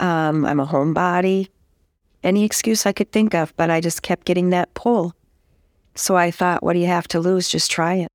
Um, 0.00 0.46
I'm 0.46 0.58
a 0.58 0.66
homebody, 0.66 1.48
any 2.22 2.44
excuse 2.44 2.86
I 2.86 2.92
could 2.92 3.12
think 3.12 3.34
of, 3.34 3.56
but 3.56 3.70
I 3.70 3.80
just 3.80 4.02
kept 4.02 4.26
getting 4.26 4.50
that 4.50 4.72
pull. 4.74 5.14
So 5.94 6.16
I 6.16 6.30
thought, 6.30 6.62
what 6.62 6.72
do 6.72 6.78
you 6.78 6.86
have 6.86 7.08
to 7.08 7.20
lose? 7.20 7.48
Just 7.48 7.70
try 7.70 7.94
it. 7.94 8.08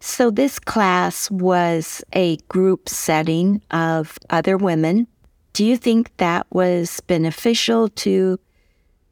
So, 0.00 0.30
this 0.30 0.60
class 0.60 1.28
was 1.28 2.04
a 2.12 2.36
group 2.48 2.88
setting 2.88 3.60
of 3.72 4.16
other 4.30 4.56
women. 4.56 5.08
Do 5.54 5.64
you 5.64 5.76
think 5.76 6.16
that 6.18 6.46
was 6.50 7.00
beneficial 7.00 7.88
to 7.88 8.38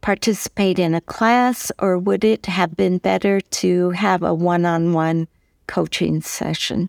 participate 0.01 0.79
in 0.79 0.95
a 0.95 1.01
class, 1.01 1.73
or 1.81 1.99
would 1.99 2.23
it 2.23 2.47
have 2.47 2.77
been 2.77 2.99
better 2.99 3.41
to 3.41 3.91
have 3.91 4.23
a 4.23 4.33
one 4.33 4.65
on 4.65 4.93
one 4.93 5.27
coaching 5.67 6.23
session? 6.23 6.89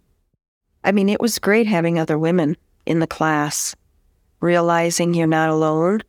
I 0.83 0.91
mean, 0.91 1.09
it 1.09 1.19
was 1.19 1.39
great 1.39 1.65
having 1.65 1.97
other 1.97 2.19
women 2.19 2.55
in 2.85 2.99
the 2.99 3.07
class, 3.07 3.75
realizing 4.41 5.15
you're 5.15 5.25
not 5.25 5.49
alone. 5.49 6.01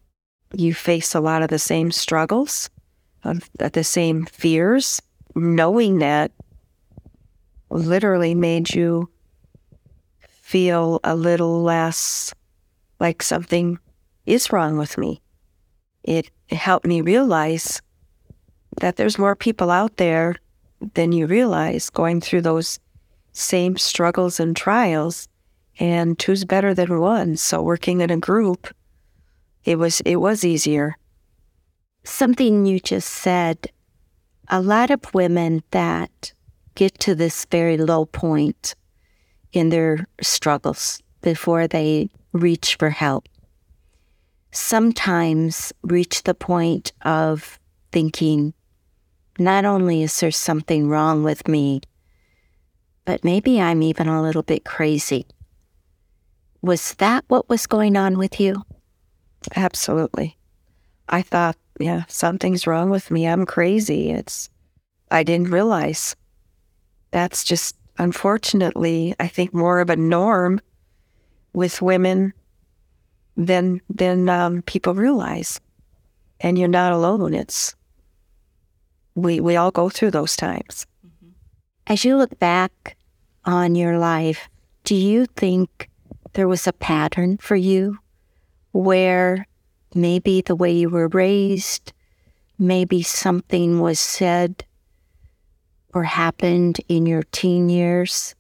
You 0.52 0.74
face 0.74 1.14
a 1.14 1.20
lot 1.20 1.42
of 1.42 1.48
the 1.48 1.58
same 1.58 1.90
struggles, 1.90 2.70
uh, 3.24 3.34
the 3.58 3.84
same 3.84 4.26
fears, 4.26 5.00
knowing 5.34 5.98
that 5.98 6.32
literally 7.70 8.34
made 8.34 8.70
you 8.70 9.08
feel 10.20 11.00
a 11.04 11.14
little 11.14 11.62
less 11.62 12.32
like 13.00 13.22
something 13.22 13.78
is 14.24 14.50
wrong 14.52 14.78
with 14.78 14.96
me. 14.96 15.20
It 16.02 16.30
helped 16.50 16.86
me 16.86 17.02
realize 17.02 17.82
that 18.80 18.96
there's 18.96 19.18
more 19.18 19.36
people 19.36 19.70
out 19.70 19.96
there 19.96 20.36
than 20.94 21.12
you 21.12 21.26
realize 21.26 21.90
going 21.90 22.20
through 22.20 22.42
those 22.42 22.78
same 23.32 23.76
struggles 23.76 24.40
and 24.40 24.56
trials 24.56 25.28
and 25.78 26.18
two's 26.18 26.44
better 26.44 26.74
than 26.74 26.98
one 26.98 27.36
so 27.36 27.62
working 27.62 28.00
in 28.00 28.10
a 28.10 28.16
group 28.16 28.68
it 29.64 29.78
was 29.78 30.00
it 30.00 30.16
was 30.16 30.44
easier 30.44 30.96
something 32.04 32.66
you 32.66 32.80
just 32.80 33.08
said 33.08 33.70
a 34.48 34.60
lot 34.60 34.90
of 34.90 35.00
women 35.12 35.62
that 35.70 36.32
get 36.74 36.98
to 36.98 37.14
this 37.14 37.44
very 37.50 37.76
low 37.76 38.06
point 38.06 38.74
in 39.52 39.68
their 39.68 40.06
struggles 40.22 41.02
before 41.22 41.66
they 41.66 42.08
reach 42.32 42.76
for 42.76 42.90
help 42.90 43.28
sometimes 44.52 45.72
reach 45.82 46.22
the 46.22 46.34
point 46.34 46.92
of 47.02 47.58
thinking 47.92 48.54
not 49.38 49.64
only 49.64 50.02
is 50.02 50.20
there 50.20 50.30
something 50.30 50.88
wrong 50.88 51.22
with 51.22 51.46
me 51.46 51.80
but 53.08 53.24
maybe 53.24 53.58
I'm 53.58 53.80
even 53.80 54.06
a 54.06 54.20
little 54.20 54.42
bit 54.42 54.66
crazy. 54.66 55.24
Was 56.60 56.92
that 56.96 57.24
what 57.28 57.48
was 57.48 57.66
going 57.66 57.96
on 57.96 58.18
with 58.18 58.38
you? 58.38 58.64
Absolutely. 59.56 60.36
I 61.08 61.22
thought, 61.22 61.56
yeah, 61.80 62.04
something's 62.08 62.66
wrong 62.66 62.90
with 62.90 63.10
me. 63.10 63.26
I'm 63.26 63.46
crazy. 63.46 64.10
It's, 64.10 64.50
I 65.10 65.22
didn't 65.22 65.50
realize. 65.50 66.14
That's 67.10 67.44
just, 67.44 67.76
unfortunately, 67.98 69.14
I 69.18 69.28
think 69.28 69.54
more 69.54 69.80
of 69.80 69.90
a 69.90 69.96
norm 69.96 70.60
with 71.52 71.80
women 71.80 72.34
than, 73.36 73.80
than 73.88 74.28
um, 74.28 74.62
people 74.62 74.94
realize. 74.94 75.60
And 76.40 76.58
you're 76.58 76.68
not 76.68 76.92
alone. 76.92 77.34
It's, 77.34 77.74
we, 79.14 79.40
we 79.40 79.56
all 79.56 79.70
go 79.70 79.88
through 79.88 80.10
those 80.10 80.36
times. 80.36 80.86
As 81.86 82.04
you 82.04 82.16
look 82.16 82.38
back 82.38 82.96
on 83.44 83.74
your 83.74 83.98
life, 83.98 84.48
do 84.84 84.94
you 84.94 85.26
think 85.26 85.88
there 86.34 86.48
was 86.48 86.66
a 86.66 86.72
pattern 86.72 87.38
for 87.38 87.56
you 87.56 87.98
where 88.72 89.46
maybe 89.94 90.40
the 90.40 90.56
way 90.56 90.72
you 90.72 90.88
were 90.88 91.08
raised, 91.08 91.92
maybe 92.58 93.02
something 93.02 93.80
was 93.80 94.00
said 94.00 94.64
or 95.94 96.04
happened 96.04 96.80
in 96.88 97.06
your 97.06 97.22
teen 97.32 97.68
years? 97.68 98.34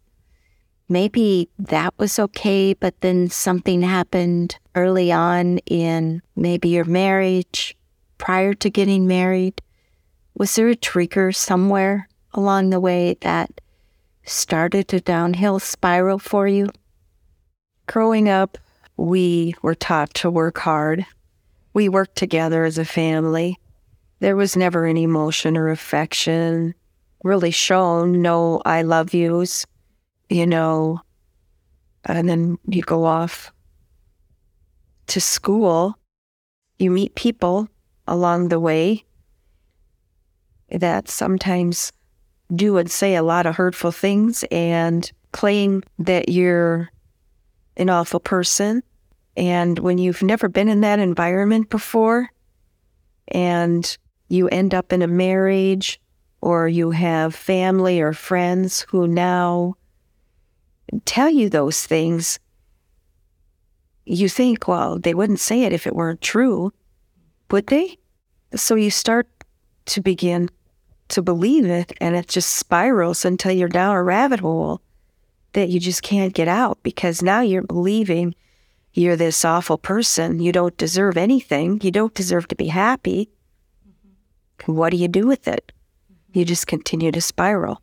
Maybe 0.88 1.50
that 1.58 1.92
was 1.98 2.18
okay, 2.18 2.72
but 2.72 3.00
then 3.00 3.28
something 3.28 3.82
happened 3.82 4.58
early 4.74 5.12
on 5.12 5.58
in 5.66 6.22
maybe 6.34 6.70
your 6.70 6.86
marriage, 6.86 7.76
prior 8.16 8.54
to 8.54 8.70
getting 8.70 9.06
married. 9.06 9.60
Was 10.34 10.54
there 10.54 10.68
a 10.68 10.76
trigger 10.76 11.30
somewhere 11.32 12.08
along 12.32 12.70
the 12.70 12.80
way 12.80 13.16
that 13.20 13.60
started 14.24 14.92
a 14.94 15.00
downhill 15.00 15.58
spiral 15.58 16.18
for 16.18 16.48
you? 16.48 16.70
Growing 17.86 18.28
up, 18.28 18.56
we 18.98 19.54
were 19.62 19.76
taught 19.76 20.12
to 20.12 20.30
work 20.30 20.58
hard. 20.58 21.06
We 21.72 21.88
worked 21.88 22.16
together 22.16 22.64
as 22.64 22.76
a 22.76 22.84
family. 22.84 23.58
There 24.18 24.36
was 24.36 24.56
never 24.56 24.84
any 24.84 25.04
emotion 25.04 25.56
or 25.56 25.70
affection 25.70 26.74
really 27.24 27.50
shown, 27.50 28.20
no 28.20 28.60
I 28.64 28.82
love 28.82 29.14
yous, 29.14 29.66
you 30.28 30.46
know. 30.46 31.00
And 32.04 32.28
then 32.28 32.58
you 32.66 32.82
go 32.82 33.04
off 33.04 33.52
to 35.08 35.20
school, 35.20 35.96
you 36.78 36.90
meet 36.90 37.14
people 37.14 37.68
along 38.06 38.48
the 38.48 38.60
way 38.60 39.04
that 40.70 41.08
sometimes 41.08 41.92
do 42.54 42.76
and 42.78 42.90
say 42.90 43.14
a 43.14 43.22
lot 43.22 43.46
of 43.46 43.56
hurtful 43.56 43.92
things 43.92 44.44
and 44.50 45.10
claim 45.32 45.82
that 45.98 46.28
you're 46.28 46.90
an 47.76 47.90
awful 47.90 48.20
person. 48.20 48.82
And 49.38 49.78
when 49.78 49.98
you've 49.98 50.24
never 50.24 50.48
been 50.48 50.68
in 50.68 50.80
that 50.80 50.98
environment 50.98 51.70
before 51.70 52.28
and 53.28 53.96
you 54.28 54.48
end 54.48 54.74
up 54.74 54.92
in 54.92 55.00
a 55.00 55.06
marriage 55.06 56.00
or 56.40 56.66
you 56.66 56.90
have 56.90 57.36
family 57.36 58.00
or 58.00 58.12
friends 58.12 58.84
who 58.88 59.06
now 59.06 59.76
tell 61.04 61.30
you 61.30 61.48
those 61.48 61.86
things, 61.86 62.40
you 64.04 64.28
think, 64.28 64.66
well, 64.66 64.98
they 64.98 65.14
wouldn't 65.14 65.38
say 65.38 65.62
it 65.62 65.72
if 65.72 65.86
it 65.86 65.94
weren't 65.94 66.20
true, 66.20 66.72
would 67.52 67.68
they? 67.68 67.96
So 68.56 68.74
you 68.74 68.90
start 68.90 69.28
to 69.86 70.00
begin 70.00 70.50
to 71.10 71.22
believe 71.22 71.64
it 71.64 71.92
and 72.00 72.16
it 72.16 72.26
just 72.26 72.56
spirals 72.56 73.24
until 73.24 73.52
you're 73.52 73.68
down 73.68 73.94
a 73.94 74.02
rabbit 74.02 74.40
hole 74.40 74.80
that 75.52 75.68
you 75.68 75.78
just 75.78 76.02
can't 76.02 76.34
get 76.34 76.48
out 76.48 76.82
because 76.82 77.22
now 77.22 77.40
you're 77.40 77.62
believing 77.62 78.34
you're 78.98 79.16
this 79.16 79.44
awful 79.44 79.78
person. 79.78 80.40
You 80.40 80.52
don't 80.52 80.76
deserve 80.76 81.16
anything. 81.16 81.80
You 81.82 81.90
don't 81.90 82.14
deserve 82.14 82.48
to 82.48 82.56
be 82.56 82.66
happy. 82.68 83.30
Mm-hmm. 83.88 84.74
What 84.74 84.90
do 84.90 84.96
you 84.96 85.08
do 85.08 85.26
with 85.26 85.46
it? 85.46 85.72
You 86.32 86.44
just 86.44 86.66
continue 86.66 87.12
to 87.12 87.20
spiral. 87.20 87.80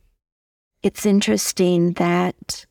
It's 0.84 1.06
interesting 1.06 1.93
that 1.93 2.65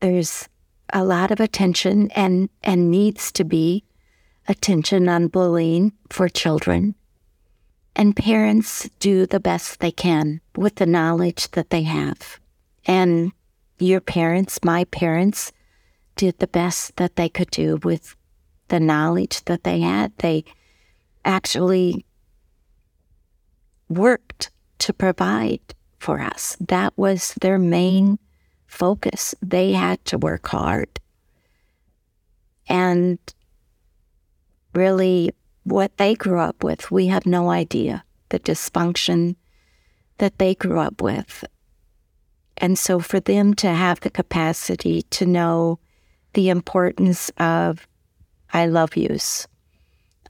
there's 0.00 0.48
a 0.92 1.04
lot 1.04 1.30
of 1.30 1.40
attention 1.40 2.10
and, 2.12 2.48
and 2.62 2.90
needs 2.90 3.32
to 3.32 3.44
be 3.44 3.84
attention 4.46 5.08
on 5.08 5.28
bullying 5.28 5.92
for 6.10 6.28
children. 6.28 6.94
And 7.96 8.14
parents 8.14 8.88
do 9.00 9.26
the 9.26 9.40
best 9.40 9.80
they 9.80 9.90
can 9.90 10.40
with 10.54 10.76
the 10.76 10.86
knowledge 10.86 11.50
that 11.52 11.70
they 11.70 11.82
have. 11.82 12.38
And 12.84 13.32
your 13.78 14.00
parents, 14.00 14.60
my 14.62 14.84
parents, 14.84 15.50
did 16.16 16.38
the 16.38 16.46
best 16.46 16.96
that 16.96 17.16
they 17.16 17.28
could 17.28 17.50
do 17.50 17.76
with 17.82 18.16
the 18.68 18.80
knowledge 18.80 19.44
that 19.44 19.64
they 19.64 19.80
had. 19.80 20.12
They 20.18 20.44
actually 21.24 22.04
worked 23.88 24.50
to 24.78 24.92
provide 24.92 25.60
for 25.98 26.20
us. 26.20 26.56
That 26.60 26.92
was 26.96 27.34
their 27.40 27.58
main 27.58 28.18
focus. 28.66 29.34
They 29.40 29.72
had 29.72 30.04
to 30.06 30.18
work 30.18 30.48
hard. 30.48 31.00
And 32.68 33.18
really, 34.74 35.30
what 35.64 35.96
they 35.96 36.14
grew 36.14 36.40
up 36.40 36.64
with, 36.64 36.90
we 36.90 37.06
have 37.06 37.26
no 37.26 37.50
idea 37.50 38.04
the 38.28 38.40
dysfunction 38.40 39.36
that 40.18 40.38
they 40.38 40.54
grew 40.54 40.80
up 40.80 41.00
with. 41.00 41.44
And 42.56 42.78
so, 42.78 42.98
for 43.00 43.20
them 43.20 43.54
to 43.54 43.68
have 43.68 44.00
the 44.00 44.10
capacity 44.10 45.02
to 45.02 45.26
know 45.26 45.78
the 46.36 46.50
importance 46.50 47.30
of 47.38 47.88
I 48.52 48.66
love 48.66 48.94
yous, 48.94 49.48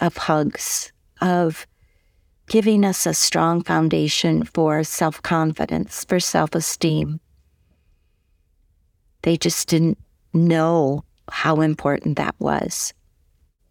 of 0.00 0.16
hugs, 0.16 0.92
of 1.20 1.66
giving 2.46 2.84
us 2.84 3.06
a 3.06 3.12
strong 3.12 3.60
foundation 3.64 4.44
for 4.44 4.84
self 4.84 5.20
confidence, 5.20 6.04
for 6.04 6.20
self 6.20 6.54
esteem. 6.54 7.18
They 9.22 9.36
just 9.36 9.66
didn't 9.66 9.98
know 10.32 11.02
how 11.28 11.60
important 11.60 12.16
that 12.18 12.36
was. 12.38 12.94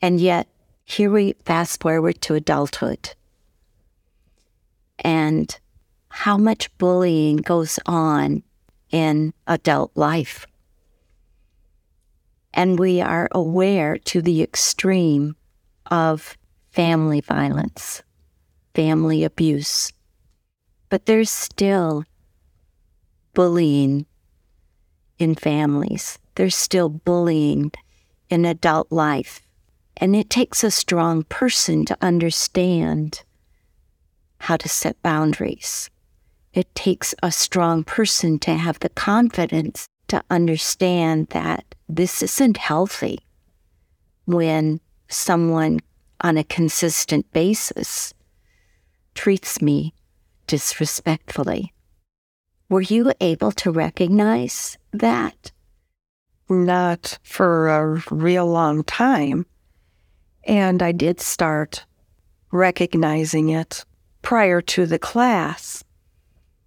And 0.02 0.20
yet, 0.20 0.50
here 0.84 1.10
we 1.10 1.36
fast 1.46 1.82
forward 1.82 2.20
to 2.24 2.36
adulthood 2.36 3.16
and 5.00 5.58
how 6.10 6.38
much 6.38 6.78
bullying 6.78 7.38
goes 7.38 7.80
on 7.86 8.44
in 8.92 9.34
adult 9.48 9.92
life. 9.96 10.46
And 12.56 12.80
we 12.80 13.02
are 13.02 13.28
aware 13.32 13.98
to 13.98 14.22
the 14.22 14.42
extreme 14.42 15.36
of 15.92 16.38
family 16.72 17.20
violence, 17.20 18.02
family 18.74 19.24
abuse. 19.26 19.92
But 20.90 21.06
there's 21.06 21.30
still 21.30 22.06
bullying 23.34 24.06
in 25.20 25.36
families. 25.36 26.18
There's 26.36 26.56
still 26.56 26.88
bullying 26.90 27.72
in 28.30 28.46
adult 28.46 28.92
life. 28.92 29.42
And 29.98 30.16
it 30.16 30.30
takes 30.30 30.64
a 30.64 30.72
strong 30.72 31.24
person 31.24 31.86
to 31.86 31.98
understand 32.02 33.24
how 34.40 34.58
to 34.58 34.70
set 34.70 35.02
boundaries. 35.02 35.90
It 36.54 36.74
takes 36.74 37.14
a 37.22 37.32
strong 37.32 37.84
person 37.84 38.40
to 38.40 38.54
have 38.54 38.80
the 38.80 38.90
confidence 38.90 39.90
to 40.08 40.24
understand 40.30 41.28
that 41.28 41.76
this 41.88 42.22
isn't 42.22 42.58
healthy 42.58 43.20
when 44.26 44.80
someone 45.08 45.80
on 46.22 46.38
a 46.38 46.44
consistent 46.44 47.32
basis 47.32 48.14
treats 49.14 49.62
me 49.62 49.94
disrespectfully. 50.48 51.74
Were 52.70 52.82
you 52.82 53.14
able 53.22 53.52
to 53.54 53.72
recognize 53.72 54.78
that? 54.92 55.52
Not 56.50 57.20
for 57.24 57.70
a 57.70 58.04
real 58.12 58.48
long 58.48 58.84
time. 58.84 59.46
And 60.44 60.82
I 60.82 60.92
did 60.92 61.20
start 61.20 61.86
recognizing 62.52 63.50
it 63.50 63.86
prior 64.22 64.62
to 64.62 64.86
the 64.86 65.00
class. 65.00 65.84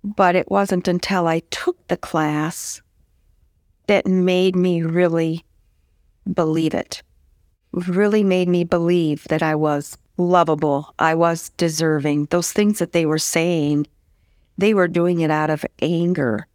But 0.04 0.36
it 0.36 0.50
wasn't 0.50 0.88
until 0.88 1.26
I 1.26 1.40
took 1.50 1.86
the 1.88 1.96
class 1.96 2.80
that 3.88 4.06
made 4.06 4.54
me 4.54 4.82
really 4.82 5.44
believe 6.32 6.74
it. 6.74 7.02
Really 7.72 8.22
made 8.22 8.48
me 8.48 8.64
believe 8.64 9.24
that 9.24 9.42
I 9.42 9.54
was 9.54 9.98
lovable, 10.16 10.94
I 10.98 11.14
was 11.14 11.50
deserving. 11.50 12.26
Those 12.26 12.52
things 12.52 12.78
that 12.78 12.92
they 12.92 13.06
were 13.06 13.18
saying, 13.18 13.86
they 14.56 14.74
were 14.74 14.88
doing 14.88 15.20
it 15.20 15.30
out 15.30 15.50
of 15.50 15.64
anger. 15.80 16.46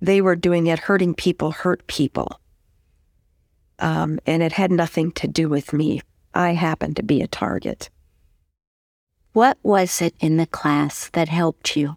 They 0.00 0.20
were 0.20 0.36
doing 0.36 0.66
it 0.66 0.78
hurting 0.78 1.14
people, 1.14 1.50
hurt 1.52 1.86
people. 1.86 2.40
Um, 3.78 4.18
and 4.26 4.42
it 4.42 4.52
had 4.52 4.70
nothing 4.70 5.12
to 5.12 5.28
do 5.28 5.48
with 5.48 5.72
me. 5.72 6.02
I 6.34 6.52
happened 6.52 6.96
to 6.96 7.02
be 7.02 7.22
a 7.22 7.28
target. 7.28 7.90
What 9.32 9.58
was 9.62 10.02
it 10.02 10.14
in 10.20 10.36
the 10.36 10.46
class 10.46 11.10
that 11.10 11.28
helped 11.28 11.76
you? 11.76 11.96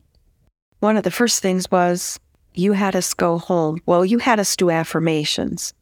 One 0.79 0.97
of 0.97 1.03
the 1.03 1.11
first 1.11 1.41
things 1.41 1.69
was 1.71 2.19
you 2.53 2.73
had 2.73 2.95
us 2.95 3.13
go 3.13 3.37
home. 3.37 3.81
Well, 3.85 4.05
you 4.05 4.17
had 4.19 4.39
us 4.39 4.55
do 4.55 4.69
affirmations. 4.69 5.73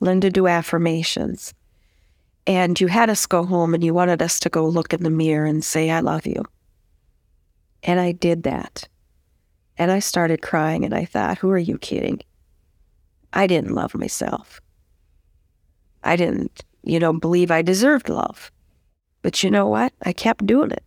Linda, 0.00 0.30
do 0.30 0.46
affirmations. 0.46 1.54
And 2.46 2.80
you 2.80 2.88
had 2.88 3.08
us 3.08 3.26
go 3.26 3.44
home 3.44 3.74
and 3.74 3.84
you 3.84 3.94
wanted 3.94 4.20
us 4.20 4.40
to 4.40 4.48
go 4.48 4.66
look 4.66 4.92
in 4.92 5.02
the 5.02 5.10
mirror 5.10 5.46
and 5.46 5.64
say, 5.64 5.90
I 5.90 6.00
love 6.00 6.26
you. 6.26 6.44
And 7.82 8.00
I 8.00 8.12
did 8.12 8.42
that. 8.44 8.88
And 9.78 9.90
I 9.90 10.00
started 10.00 10.42
crying 10.42 10.84
and 10.84 10.94
I 10.94 11.04
thought, 11.04 11.38
who 11.38 11.50
are 11.50 11.58
you 11.58 11.78
kidding? 11.78 12.20
I 13.32 13.46
didn't 13.46 13.74
love 13.74 13.94
myself. 13.94 14.60
I 16.04 16.16
didn't, 16.16 16.64
you 16.82 16.98
know, 16.98 17.12
believe 17.12 17.50
I 17.50 17.62
deserved 17.62 18.08
love. 18.08 18.50
But 19.22 19.42
you 19.42 19.50
know 19.50 19.68
what? 19.68 19.92
I 20.02 20.12
kept 20.12 20.46
doing 20.46 20.72
it 20.72 20.84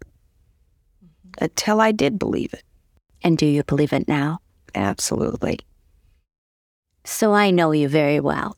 mm-hmm. 1.04 1.44
until 1.44 1.80
I 1.80 1.92
did 1.92 2.20
believe 2.20 2.54
it. 2.54 2.64
And 3.24 3.38
do 3.38 3.46
you 3.46 3.64
believe 3.64 3.94
it 3.94 4.08
now? 4.08 4.40
Absolutely. 4.76 5.60
So 7.06 7.34
I 7.34 7.52
know 7.52 7.72
you 7.72 7.88
very 7.88 8.20
well. 8.20 8.58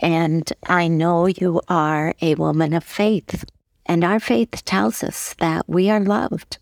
And 0.00 0.50
I 0.66 0.88
know 0.88 1.26
you 1.26 1.60
are 1.68 2.14
a 2.20 2.34
woman 2.34 2.72
of 2.72 2.82
faith. 2.82 3.44
And 3.86 4.02
our 4.04 4.18
faith 4.18 4.64
tells 4.64 5.04
us 5.04 5.34
that 5.38 5.68
we 5.68 5.90
are 5.90 6.00
loved. 6.00 6.58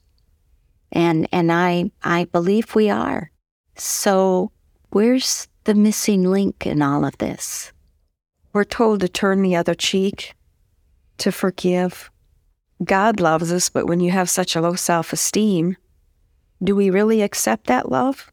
And 0.92 1.28
and 1.32 1.52
I 1.52 1.90
I 2.02 2.24
believe 2.24 2.74
we 2.74 2.90
are. 2.90 3.30
So 3.76 4.50
where's 4.90 5.48
the 5.64 5.74
missing 5.74 6.24
link 6.24 6.66
in 6.66 6.82
all 6.82 7.04
of 7.04 7.16
this? 7.18 7.72
We're 8.52 8.64
told 8.64 9.00
to 9.00 9.08
turn 9.08 9.42
the 9.42 9.54
other 9.54 9.74
cheek, 9.74 10.34
to 11.18 11.30
forgive. 11.30 12.10
God 12.82 13.20
loves 13.20 13.52
us, 13.52 13.68
but 13.68 13.86
when 13.86 14.00
you 14.00 14.10
have 14.10 14.28
such 14.28 14.56
a 14.56 14.60
low 14.60 14.74
self 14.74 15.12
esteem, 15.12 15.76
do 16.62 16.74
we 16.74 16.90
really 16.90 17.22
accept 17.22 17.66
that 17.66 17.90
love? 17.90 18.32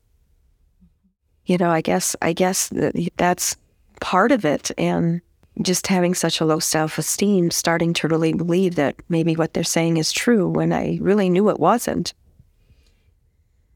You 1.47 1.57
know, 1.57 1.71
I 1.71 1.81
guess 1.81 2.15
I 2.21 2.33
guess 2.33 2.71
that's 3.15 3.55
part 4.01 4.31
of 4.33 4.43
it, 4.45 4.69
and 4.77 5.21
just 5.62 5.88
having 5.88 6.13
such 6.13 6.41
a 6.41 6.45
low 6.45 6.60
self 6.60 6.97
esteem, 6.97 7.51
starting 7.51 7.93
to 7.93 8.07
really 8.07 8.33
believe 8.33 8.75
that 8.75 8.95
maybe 9.10 9.36
what 9.36 9.53
they're 9.53 9.63
saying 9.63 9.97
is 9.97 10.12
true 10.12 10.47
when 10.47 10.73
I 10.73 10.99
really 11.01 11.29
knew 11.29 11.49
it 11.49 11.60
wasn't. 11.60 12.13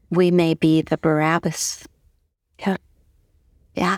We 0.09 0.29
may 0.29 0.53
be 0.53 0.81
the 0.81 0.97
Barabbas. 0.97 1.87
Yeah. 2.59 2.77
Yeah. 3.73 3.97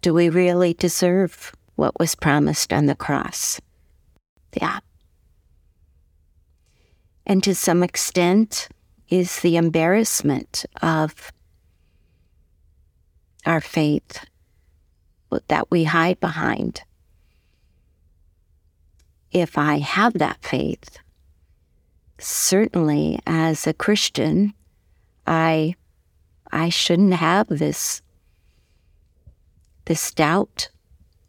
Do 0.00 0.14
we 0.14 0.30
really 0.30 0.72
deserve 0.72 1.52
what 1.76 1.98
was 2.00 2.14
promised 2.14 2.72
on 2.72 2.86
the 2.86 2.94
cross? 2.94 3.60
Yeah. 4.58 4.80
And 7.26 7.44
to 7.44 7.54
some 7.54 7.82
extent, 7.82 8.68
is 9.10 9.40
the 9.40 9.56
embarrassment 9.56 10.64
of 10.80 11.30
our 13.46 13.60
faith 13.60 14.24
that 15.48 15.70
we 15.70 15.84
hide 15.84 16.20
behind. 16.20 16.82
If 19.30 19.56
I 19.56 19.78
have 19.78 20.14
that 20.14 20.42
faith, 20.42 20.98
certainly 22.18 23.20
as 23.26 23.66
a 23.66 23.72
Christian, 23.72 24.54
I 25.26 25.76
I 26.52 26.68
shouldn't 26.68 27.14
have 27.14 27.46
this 27.48 28.02
this 29.84 30.12
doubt 30.12 30.68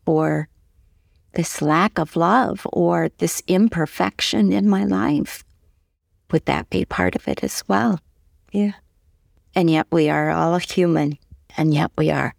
or 0.05 0.49
this 1.33 1.61
lack 1.61 1.97
of 1.97 2.15
love 2.15 2.67
or 2.73 3.09
this 3.19 3.41
imperfection 3.47 4.51
in 4.51 4.67
my 4.67 4.83
life. 4.83 5.43
Would 6.31 6.45
that 6.45 6.69
be 6.69 6.85
part 6.85 7.15
of 7.15 7.27
it 7.27 7.43
as 7.43 7.63
well? 7.67 7.99
Yeah. 8.51 8.73
And 9.55 9.69
yet 9.69 9.87
we 9.91 10.09
are 10.09 10.29
all 10.29 10.57
human, 10.57 11.17
and 11.57 11.73
yet 11.73 11.91
we 11.97 12.09
are. 12.11 12.33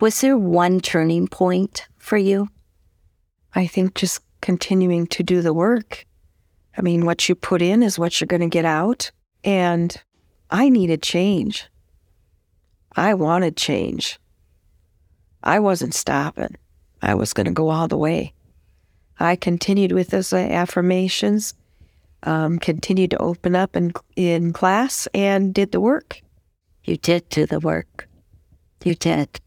Was 0.00 0.20
there 0.20 0.36
one 0.36 0.80
turning 0.80 1.28
point 1.28 1.86
for 1.98 2.16
you? 2.16 2.48
I 3.54 3.66
think 3.66 3.94
just 3.94 4.20
continuing 4.40 5.06
to 5.08 5.22
do 5.22 5.42
the 5.42 5.54
work. 5.54 6.06
I 6.76 6.82
mean, 6.82 7.06
what 7.06 7.28
you 7.28 7.34
put 7.34 7.62
in 7.62 7.82
is 7.82 7.98
what 7.98 8.20
you're 8.20 8.26
going 8.26 8.40
to 8.40 8.48
get 8.48 8.64
out. 8.64 9.10
And 9.44 9.94
I 10.50 10.68
needed 10.68 11.02
change. 11.02 11.68
I 12.96 13.14
wanted 13.14 13.56
change. 13.56 14.18
I 15.42 15.60
wasn't 15.60 15.94
stopping. 15.94 16.56
I 17.00 17.14
was 17.14 17.32
going 17.32 17.46
to 17.46 17.52
go 17.52 17.68
all 17.68 17.88
the 17.88 17.96
way. 17.96 18.32
I 19.18 19.36
continued 19.36 19.92
with 19.92 20.08
those 20.08 20.32
affirmations, 20.32 21.54
um, 22.22 22.58
continued 22.58 23.10
to 23.12 23.22
open 23.22 23.54
up 23.54 23.76
in, 23.76 23.92
in 24.16 24.52
class, 24.52 25.08
and 25.14 25.54
did 25.54 25.72
the 25.72 25.80
work. 25.80 26.20
You 26.84 26.96
did 26.96 27.28
do 27.28 27.46
the 27.46 27.60
work. 27.60 28.08
You 28.84 28.94
did. 28.94 29.40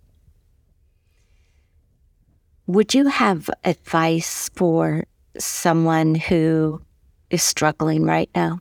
Would 2.67 2.93
you 2.93 3.07
have 3.07 3.49
advice 3.63 4.49
for 4.55 5.05
someone 5.37 6.15
who 6.15 6.81
is 7.29 7.43
struggling 7.43 8.03
right 8.03 8.29
now? 8.33 8.59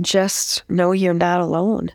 Just 0.00 0.68
know 0.68 0.92
you're 0.92 1.14
not 1.14 1.40
alone. 1.40 1.90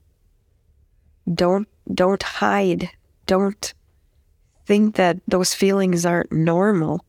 Don't 1.32 1.68
don't 1.94 2.24
hide. 2.24 2.90
Don't 3.26 3.74
think 4.66 4.96
that 4.96 5.18
those 5.28 5.54
feelings 5.54 6.06
aren't 6.06 6.32
normal. 6.32 7.06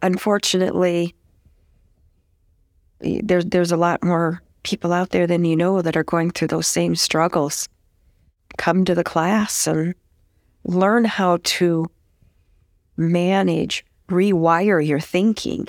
Unfortunately, 0.00 1.14
there's 3.00 3.46
there's 3.46 3.72
a 3.72 3.76
lot 3.76 4.02
more 4.04 4.42
people 4.62 4.92
out 4.92 5.10
there 5.10 5.26
than 5.26 5.44
you 5.44 5.56
know 5.56 5.82
that 5.82 5.96
are 5.96 6.04
going 6.04 6.30
through 6.30 6.48
those 6.48 6.66
same 6.66 6.94
struggles. 6.94 7.68
Come 8.58 8.84
to 8.84 8.94
the 8.94 9.04
class 9.04 9.66
and 9.66 9.94
learn 10.64 11.04
how 11.04 11.38
to 11.42 11.86
manage, 12.96 13.84
rewire 14.08 14.84
your 14.86 15.00
thinking. 15.00 15.68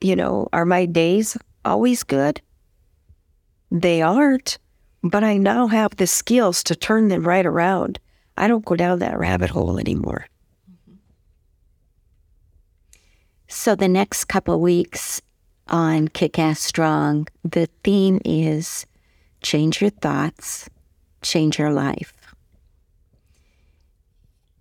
You 0.00 0.16
know, 0.16 0.48
are 0.52 0.64
my 0.64 0.86
days 0.86 1.36
always 1.64 2.02
good? 2.02 2.40
They 3.70 4.02
aren't, 4.02 4.58
but 5.02 5.24
I 5.24 5.36
now 5.36 5.66
have 5.66 5.96
the 5.96 6.06
skills 6.06 6.62
to 6.64 6.76
turn 6.76 7.08
them 7.08 7.26
right 7.26 7.46
around. 7.46 7.98
I 8.36 8.48
don't 8.48 8.64
go 8.64 8.76
down 8.76 9.00
that 9.00 9.18
rabbit 9.18 9.50
hole 9.50 9.78
anymore. 9.78 10.26
Mm-hmm. 10.70 10.94
So, 13.48 13.74
the 13.74 13.88
next 13.88 14.24
couple 14.26 14.60
weeks 14.60 15.20
on 15.68 16.08
Kick 16.08 16.38
Ass 16.38 16.60
Strong, 16.60 17.28
the 17.44 17.68
theme 17.84 18.20
is 18.24 18.86
change 19.42 19.80
your 19.80 19.90
thoughts, 19.90 20.68
change 21.22 21.58
your 21.58 21.70
life. 21.70 22.12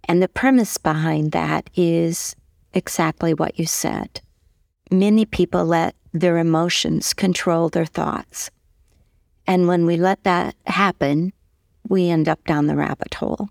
And 0.06 0.22
the 0.22 0.28
premise 0.28 0.78
behind 0.78 1.32
that 1.34 1.70
is 1.76 2.36
exactly 2.74 3.34
what 3.34 3.60
you 3.60 3.66
said. 3.66 4.22
Many 4.92 5.26
people 5.26 5.66
let 5.66 5.96
their 6.14 6.38
emotions 6.38 7.14
control 7.14 7.70
their 7.70 7.86
thoughts. 7.86 8.50
And 9.46 9.68
when 9.68 9.86
we 9.86 9.98
let 9.98 10.24
that 10.24 10.56
happen, 10.66 11.34
we 11.88 12.10
end 12.10 12.28
up 12.30 12.44
down 12.46 12.68
the 12.68 12.76
rabbit 12.76 13.16
hole. 13.16 13.50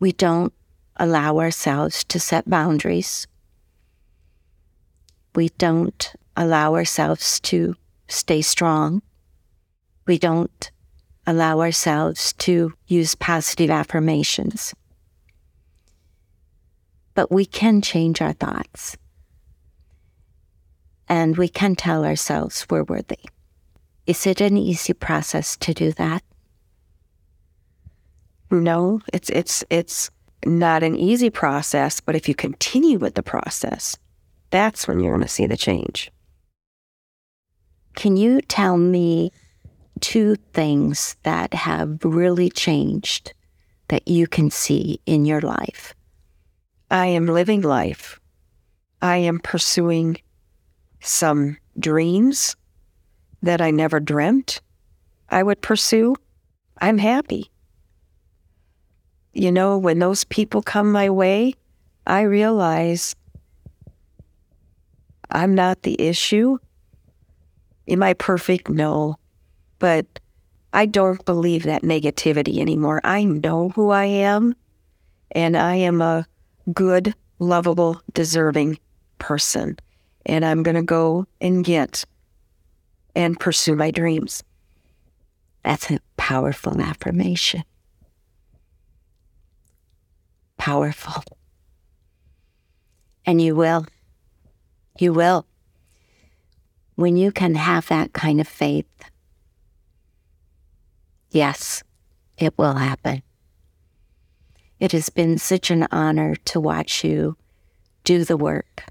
We 0.00 0.12
don't 0.12 0.52
allow 0.96 1.38
ourselves 1.38 2.04
to 2.04 2.20
set 2.20 2.48
boundaries. 2.48 3.26
We 5.34 5.48
don't 5.50 6.14
allow 6.36 6.74
ourselves 6.74 7.40
to 7.40 7.76
stay 8.08 8.42
strong. 8.42 9.02
We 10.06 10.18
don't 10.18 10.70
allow 11.26 11.60
ourselves 11.60 12.32
to 12.34 12.74
use 12.86 13.14
positive 13.14 13.70
affirmations. 13.70 14.74
But 17.14 17.30
we 17.30 17.46
can 17.46 17.80
change 17.80 18.20
our 18.20 18.32
thoughts. 18.32 18.96
And 21.08 21.36
we 21.36 21.48
can 21.48 21.76
tell 21.76 22.04
ourselves 22.04 22.66
we're 22.68 22.82
worthy. 22.84 23.20
Is 24.06 24.26
it 24.26 24.40
an 24.40 24.56
easy 24.56 24.92
process 24.92 25.56
to 25.58 25.72
do 25.72 25.92
that? 25.92 26.22
No, 28.50 29.00
it's 29.12 29.30
it's 29.30 29.64
it's 29.70 30.10
not 30.44 30.82
an 30.82 30.94
easy 30.94 31.30
process, 31.30 32.00
but 32.00 32.14
if 32.14 32.28
you 32.28 32.34
continue 32.34 32.98
with 32.98 33.14
the 33.14 33.22
process, 33.22 33.96
that's 34.54 34.86
when 34.86 35.00
you're 35.00 35.12
going 35.12 35.26
to 35.26 35.28
see 35.28 35.46
the 35.46 35.56
change. 35.56 36.12
Can 37.96 38.16
you 38.16 38.40
tell 38.40 38.76
me 38.76 39.32
two 40.00 40.36
things 40.52 41.16
that 41.24 41.52
have 41.54 41.98
really 42.04 42.50
changed 42.50 43.34
that 43.88 44.06
you 44.06 44.28
can 44.28 44.50
see 44.50 45.00
in 45.06 45.24
your 45.24 45.40
life? 45.40 45.92
I 46.88 47.06
am 47.06 47.26
living 47.26 47.62
life. 47.62 48.20
I 49.02 49.16
am 49.16 49.40
pursuing 49.40 50.18
some 51.00 51.56
dreams 51.76 52.54
that 53.42 53.60
I 53.60 53.72
never 53.72 53.98
dreamt 53.98 54.60
I 55.28 55.42
would 55.42 55.62
pursue. 55.62 56.14
I'm 56.80 56.98
happy. 56.98 57.50
You 59.32 59.50
know, 59.50 59.76
when 59.78 59.98
those 59.98 60.22
people 60.22 60.62
come 60.62 60.92
my 60.92 61.10
way, 61.10 61.54
I 62.06 62.20
realize 62.20 63.16
I'm 65.34 65.54
not 65.54 65.82
the 65.82 66.00
issue. 66.00 66.56
Am 67.86 68.02
I 68.02 68.14
perfect? 68.14 68.70
No 68.70 69.18
but 69.84 70.06
I 70.72 70.86
don't 70.86 71.22
believe 71.26 71.64
that 71.64 71.82
negativity 71.82 72.58
anymore. 72.58 73.02
I 73.04 73.24
know 73.24 73.68
who 73.68 73.90
I 73.90 74.06
am, 74.06 74.54
and 75.30 75.58
I 75.58 75.76
am 75.76 76.00
a 76.00 76.26
good, 76.72 77.14
lovable, 77.38 78.00
deserving 78.14 78.78
person. 79.18 79.78
And 80.24 80.42
I'm 80.42 80.62
going 80.62 80.76
to 80.76 80.82
go 80.82 81.26
and 81.42 81.62
get 81.62 82.06
and 83.14 83.38
pursue 83.38 83.76
my 83.76 83.90
dreams. 83.90 84.42
That's 85.64 85.90
a 85.90 86.00
powerful 86.16 86.80
affirmation. 86.80 87.64
Powerful. 90.56 91.22
And 93.26 93.42
you 93.42 93.54
will. 93.54 93.84
You 94.98 95.12
will. 95.12 95.46
When 96.94 97.16
you 97.16 97.32
can 97.32 97.56
have 97.56 97.88
that 97.88 98.12
kind 98.12 98.40
of 98.40 98.46
faith, 98.46 98.86
Yes, 101.34 101.82
it 102.38 102.56
will 102.56 102.74
happen. 102.74 103.24
It 104.78 104.92
has 104.92 105.08
been 105.10 105.36
such 105.36 105.68
an 105.68 105.88
honor 105.90 106.36
to 106.44 106.60
watch 106.60 107.02
you 107.02 107.36
do 108.04 108.24
the 108.24 108.36
work 108.36 108.84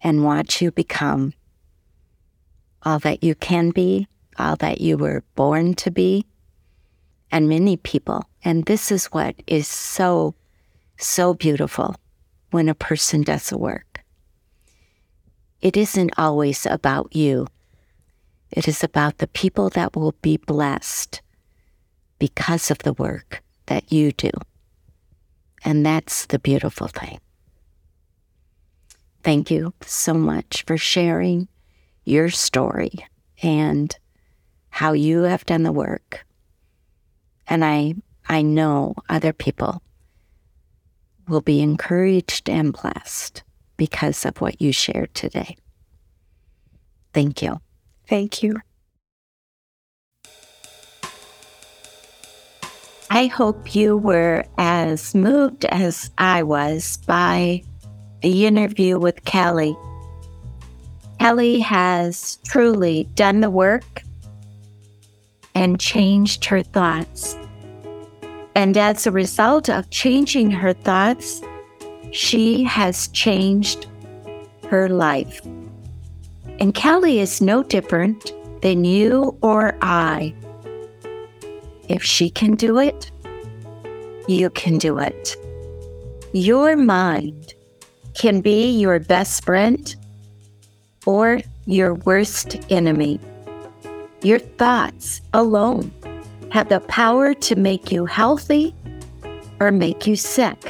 and 0.00 0.24
watch 0.24 0.60
you 0.60 0.72
become 0.72 1.32
all 2.82 2.98
that 2.98 3.22
you 3.22 3.36
can 3.36 3.70
be, 3.70 4.08
all 4.36 4.56
that 4.56 4.80
you 4.80 4.96
were 4.96 5.22
born 5.36 5.74
to 5.74 5.92
be, 5.92 6.26
and 7.30 7.48
many 7.48 7.76
people. 7.76 8.24
And 8.44 8.64
this 8.64 8.90
is 8.90 9.06
what 9.06 9.36
is 9.46 9.68
so, 9.68 10.34
so 10.98 11.34
beautiful 11.34 11.94
when 12.50 12.68
a 12.68 12.74
person 12.74 13.22
does 13.22 13.50
the 13.50 13.58
work. 13.58 13.89
It 15.60 15.76
isn't 15.76 16.12
always 16.16 16.64
about 16.64 17.14
you. 17.14 17.46
It 18.50 18.66
is 18.66 18.82
about 18.82 19.18
the 19.18 19.26
people 19.26 19.68
that 19.70 19.94
will 19.94 20.14
be 20.22 20.36
blessed 20.38 21.20
because 22.18 22.70
of 22.70 22.78
the 22.78 22.94
work 22.94 23.42
that 23.66 23.92
you 23.92 24.12
do. 24.12 24.30
And 25.62 25.84
that's 25.84 26.26
the 26.26 26.38
beautiful 26.38 26.88
thing. 26.88 27.20
Thank 29.22 29.50
you 29.50 29.74
so 29.82 30.14
much 30.14 30.64
for 30.66 30.78
sharing 30.78 31.48
your 32.04 32.30
story 32.30 32.92
and 33.42 33.94
how 34.70 34.92
you 34.92 35.22
have 35.22 35.44
done 35.44 35.62
the 35.62 35.72
work. 35.72 36.24
And 37.46 37.64
I, 37.64 37.94
I 38.28 38.40
know 38.40 38.94
other 39.10 39.34
people 39.34 39.82
will 41.28 41.42
be 41.42 41.60
encouraged 41.60 42.48
and 42.48 42.72
blessed 42.72 43.42
because 43.80 44.26
of 44.26 44.42
what 44.42 44.60
you 44.60 44.74
shared 44.74 45.14
today. 45.14 45.56
Thank 47.14 47.40
you. 47.40 47.62
Thank 48.06 48.42
you. 48.42 48.56
I 53.08 53.28
hope 53.28 53.74
you 53.74 53.96
were 53.96 54.44
as 54.58 55.14
moved 55.14 55.64
as 55.64 56.10
I 56.18 56.42
was 56.42 56.98
by 57.06 57.62
the 58.20 58.44
interview 58.44 58.98
with 58.98 59.24
Kelly. 59.24 59.74
Kelly 61.18 61.60
has 61.60 62.38
truly 62.44 63.08
done 63.14 63.40
the 63.40 63.48
work 63.48 64.02
and 65.54 65.80
changed 65.80 66.44
her 66.44 66.62
thoughts. 66.62 67.34
And 68.54 68.76
as 68.76 69.06
a 69.06 69.10
result 69.10 69.70
of 69.70 69.88
changing 69.88 70.50
her 70.50 70.74
thoughts, 70.74 71.40
she 72.12 72.64
has 72.64 73.08
changed 73.08 73.86
her 74.68 74.88
life. 74.88 75.40
And 76.58 76.74
Kelly 76.74 77.20
is 77.20 77.40
no 77.40 77.62
different 77.62 78.32
than 78.62 78.84
you 78.84 79.36
or 79.42 79.76
I. 79.80 80.34
If 81.88 82.02
she 82.02 82.30
can 82.30 82.54
do 82.54 82.78
it, 82.78 83.10
you 84.28 84.50
can 84.50 84.78
do 84.78 84.98
it. 84.98 85.36
Your 86.32 86.76
mind 86.76 87.54
can 88.14 88.40
be 88.40 88.70
your 88.70 89.00
best 89.00 89.44
friend 89.44 89.96
or 91.06 91.40
your 91.66 91.94
worst 91.94 92.58
enemy. 92.70 93.18
Your 94.22 94.38
thoughts 94.38 95.20
alone 95.32 95.90
have 96.50 96.68
the 96.68 96.80
power 96.80 97.32
to 97.34 97.56
make 97.56 97.90
you 97.90 98.04
healthy 98.04 98.74
or 99.58 99.72
make 99.72 100.06
you 100.06 100.16
sick. 100.16 100.69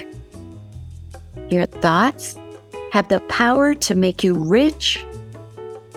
Your 1.50 1.66
thoughts 1.66 2.36
have 2.92 3.08
the 3.08 3.18
power 3.22 3.74
to 3.74 3.94
make 3.96 4.22
you 4.22 4.34
rich 4.34 5.04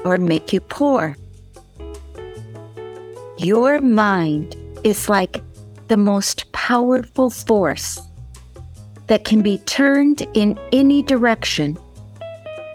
or 0.03 0.17
make 0.17 0.51
you 0.51 0.59
poor. 0.59 1.15
Your 3.37 3.79
mind 3.79 4.55
is 4.83 5.09
like 5.09 5.43
the 5.89 5.97
most 5.97 6.51
powerful 6.53 7.29
force 7.29 8.01
that 9.07 9.25
can 9.25 9.43
be 9.43 9.59
turned 9.59 10.27
in 10.33 10.57
any 10.71 11.03
direction 11.03 11.77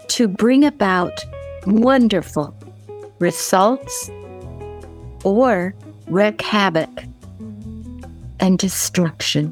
to 0.07 0.29
bring 0.29 0.63
about 0.63 1.19
wonderful 1.65 2.55
results 3.19 4.09
or 5.25 5.75
wreak 6.07 6.41
havoc 6.41 7.03
and 8.39 8.57
destruction 8.57 9.51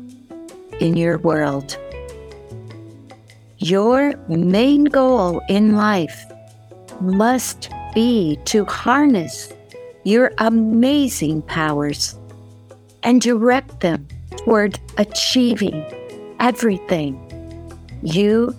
in 0.80 0.96
your 0.96 1.18
world. 1.18 1.78
Your 3.60 4.16
main 4.28 4.84
goal 4.86 5.42
in 5.50 5.76
life 5.76 6.26
must 7.02 7.70
be 7.96 8.38
to 8.46 8.66
harness 8.66 9.52
your 10.04 10.32
amazing 10.38 11.42
powers 11.42 12.16
and 13.02 13.20
direct 13.20 13.80
them 13.80 14.08
toward 14.38 14.80
achieving 14.98 15.84
everything 16.40 17.20
you 18.04 18.56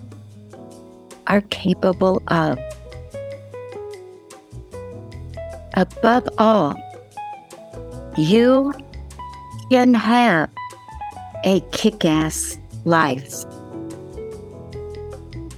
are 1.27 1.41
capable 1.49 2.21
of. 2.27 2.59
Above 5.75 6.27
all, 6.37 6.75
you 8.17 8.73
can 9.71 9.93
have 9.93 10.49
a 11.45 11.61
kick 11.71 12.03
ass 12.03 12.57
life. 12.83 13.45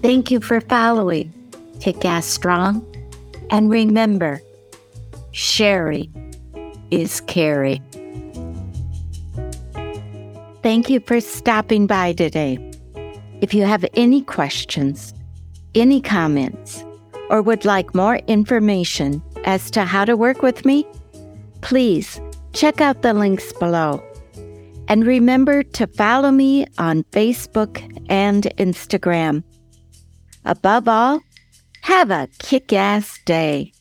Thank 0.02 0.32
you 0.32 0.42
for 0.42 0.60
following 0.62 1.32
Kick 1.80 2.04
Ass 2.06 2.26
Strong. 2.26 2.84
And 3.52 3.70
remember, 3.70 4.42
Sherry 5.32 6.10
is 6.90 7.22
Carrie. 7.22 7.80
Thank 10.64 10.90
you 10.90 11.02
for 11.02 11.22
stopping 11.22 11.86
by 11.86 12.14
today. 12.14 12.58
If 13.42 13.54
you 13.54 13.64
have 13.66 13.86
any 13.94 14.24
questions, 14.24 15.14
any 15.76 16.02
comments, 16.02 16.84
or 17.30 17.44
would 17.44 17.64
like 17.64 17.94
more 17.94 18.16
information 18.26 19.22
as 19.46 19.70
to 19.70 19.86
how 19.86 20.06
to 20.06 20.18
work 20.18 20.42
with 20.42 20.66
me, 20.66 20.84
please 21.62 22.20
check 22.54 22.82
out 22.82 23.04
the 23.04 23.14
links 23.14 23.54
below. 23.54 24.04
And 24.88 25.06
remember 25.06 25.62
to 25.62 25.86
follow 25.86 26.32
me 26.32 26.66
on 26.80 27.04
Facebook 27.12 27.82
and 28.10 28.46
Instagram. 28.58 29.44
Above 30.46 30.88
all, 30.88 31.22
have 31.82 32.12
a 32.12 32.28
kick 32.40 32.74
ass 32.74 33.20
day. 33.26 33.74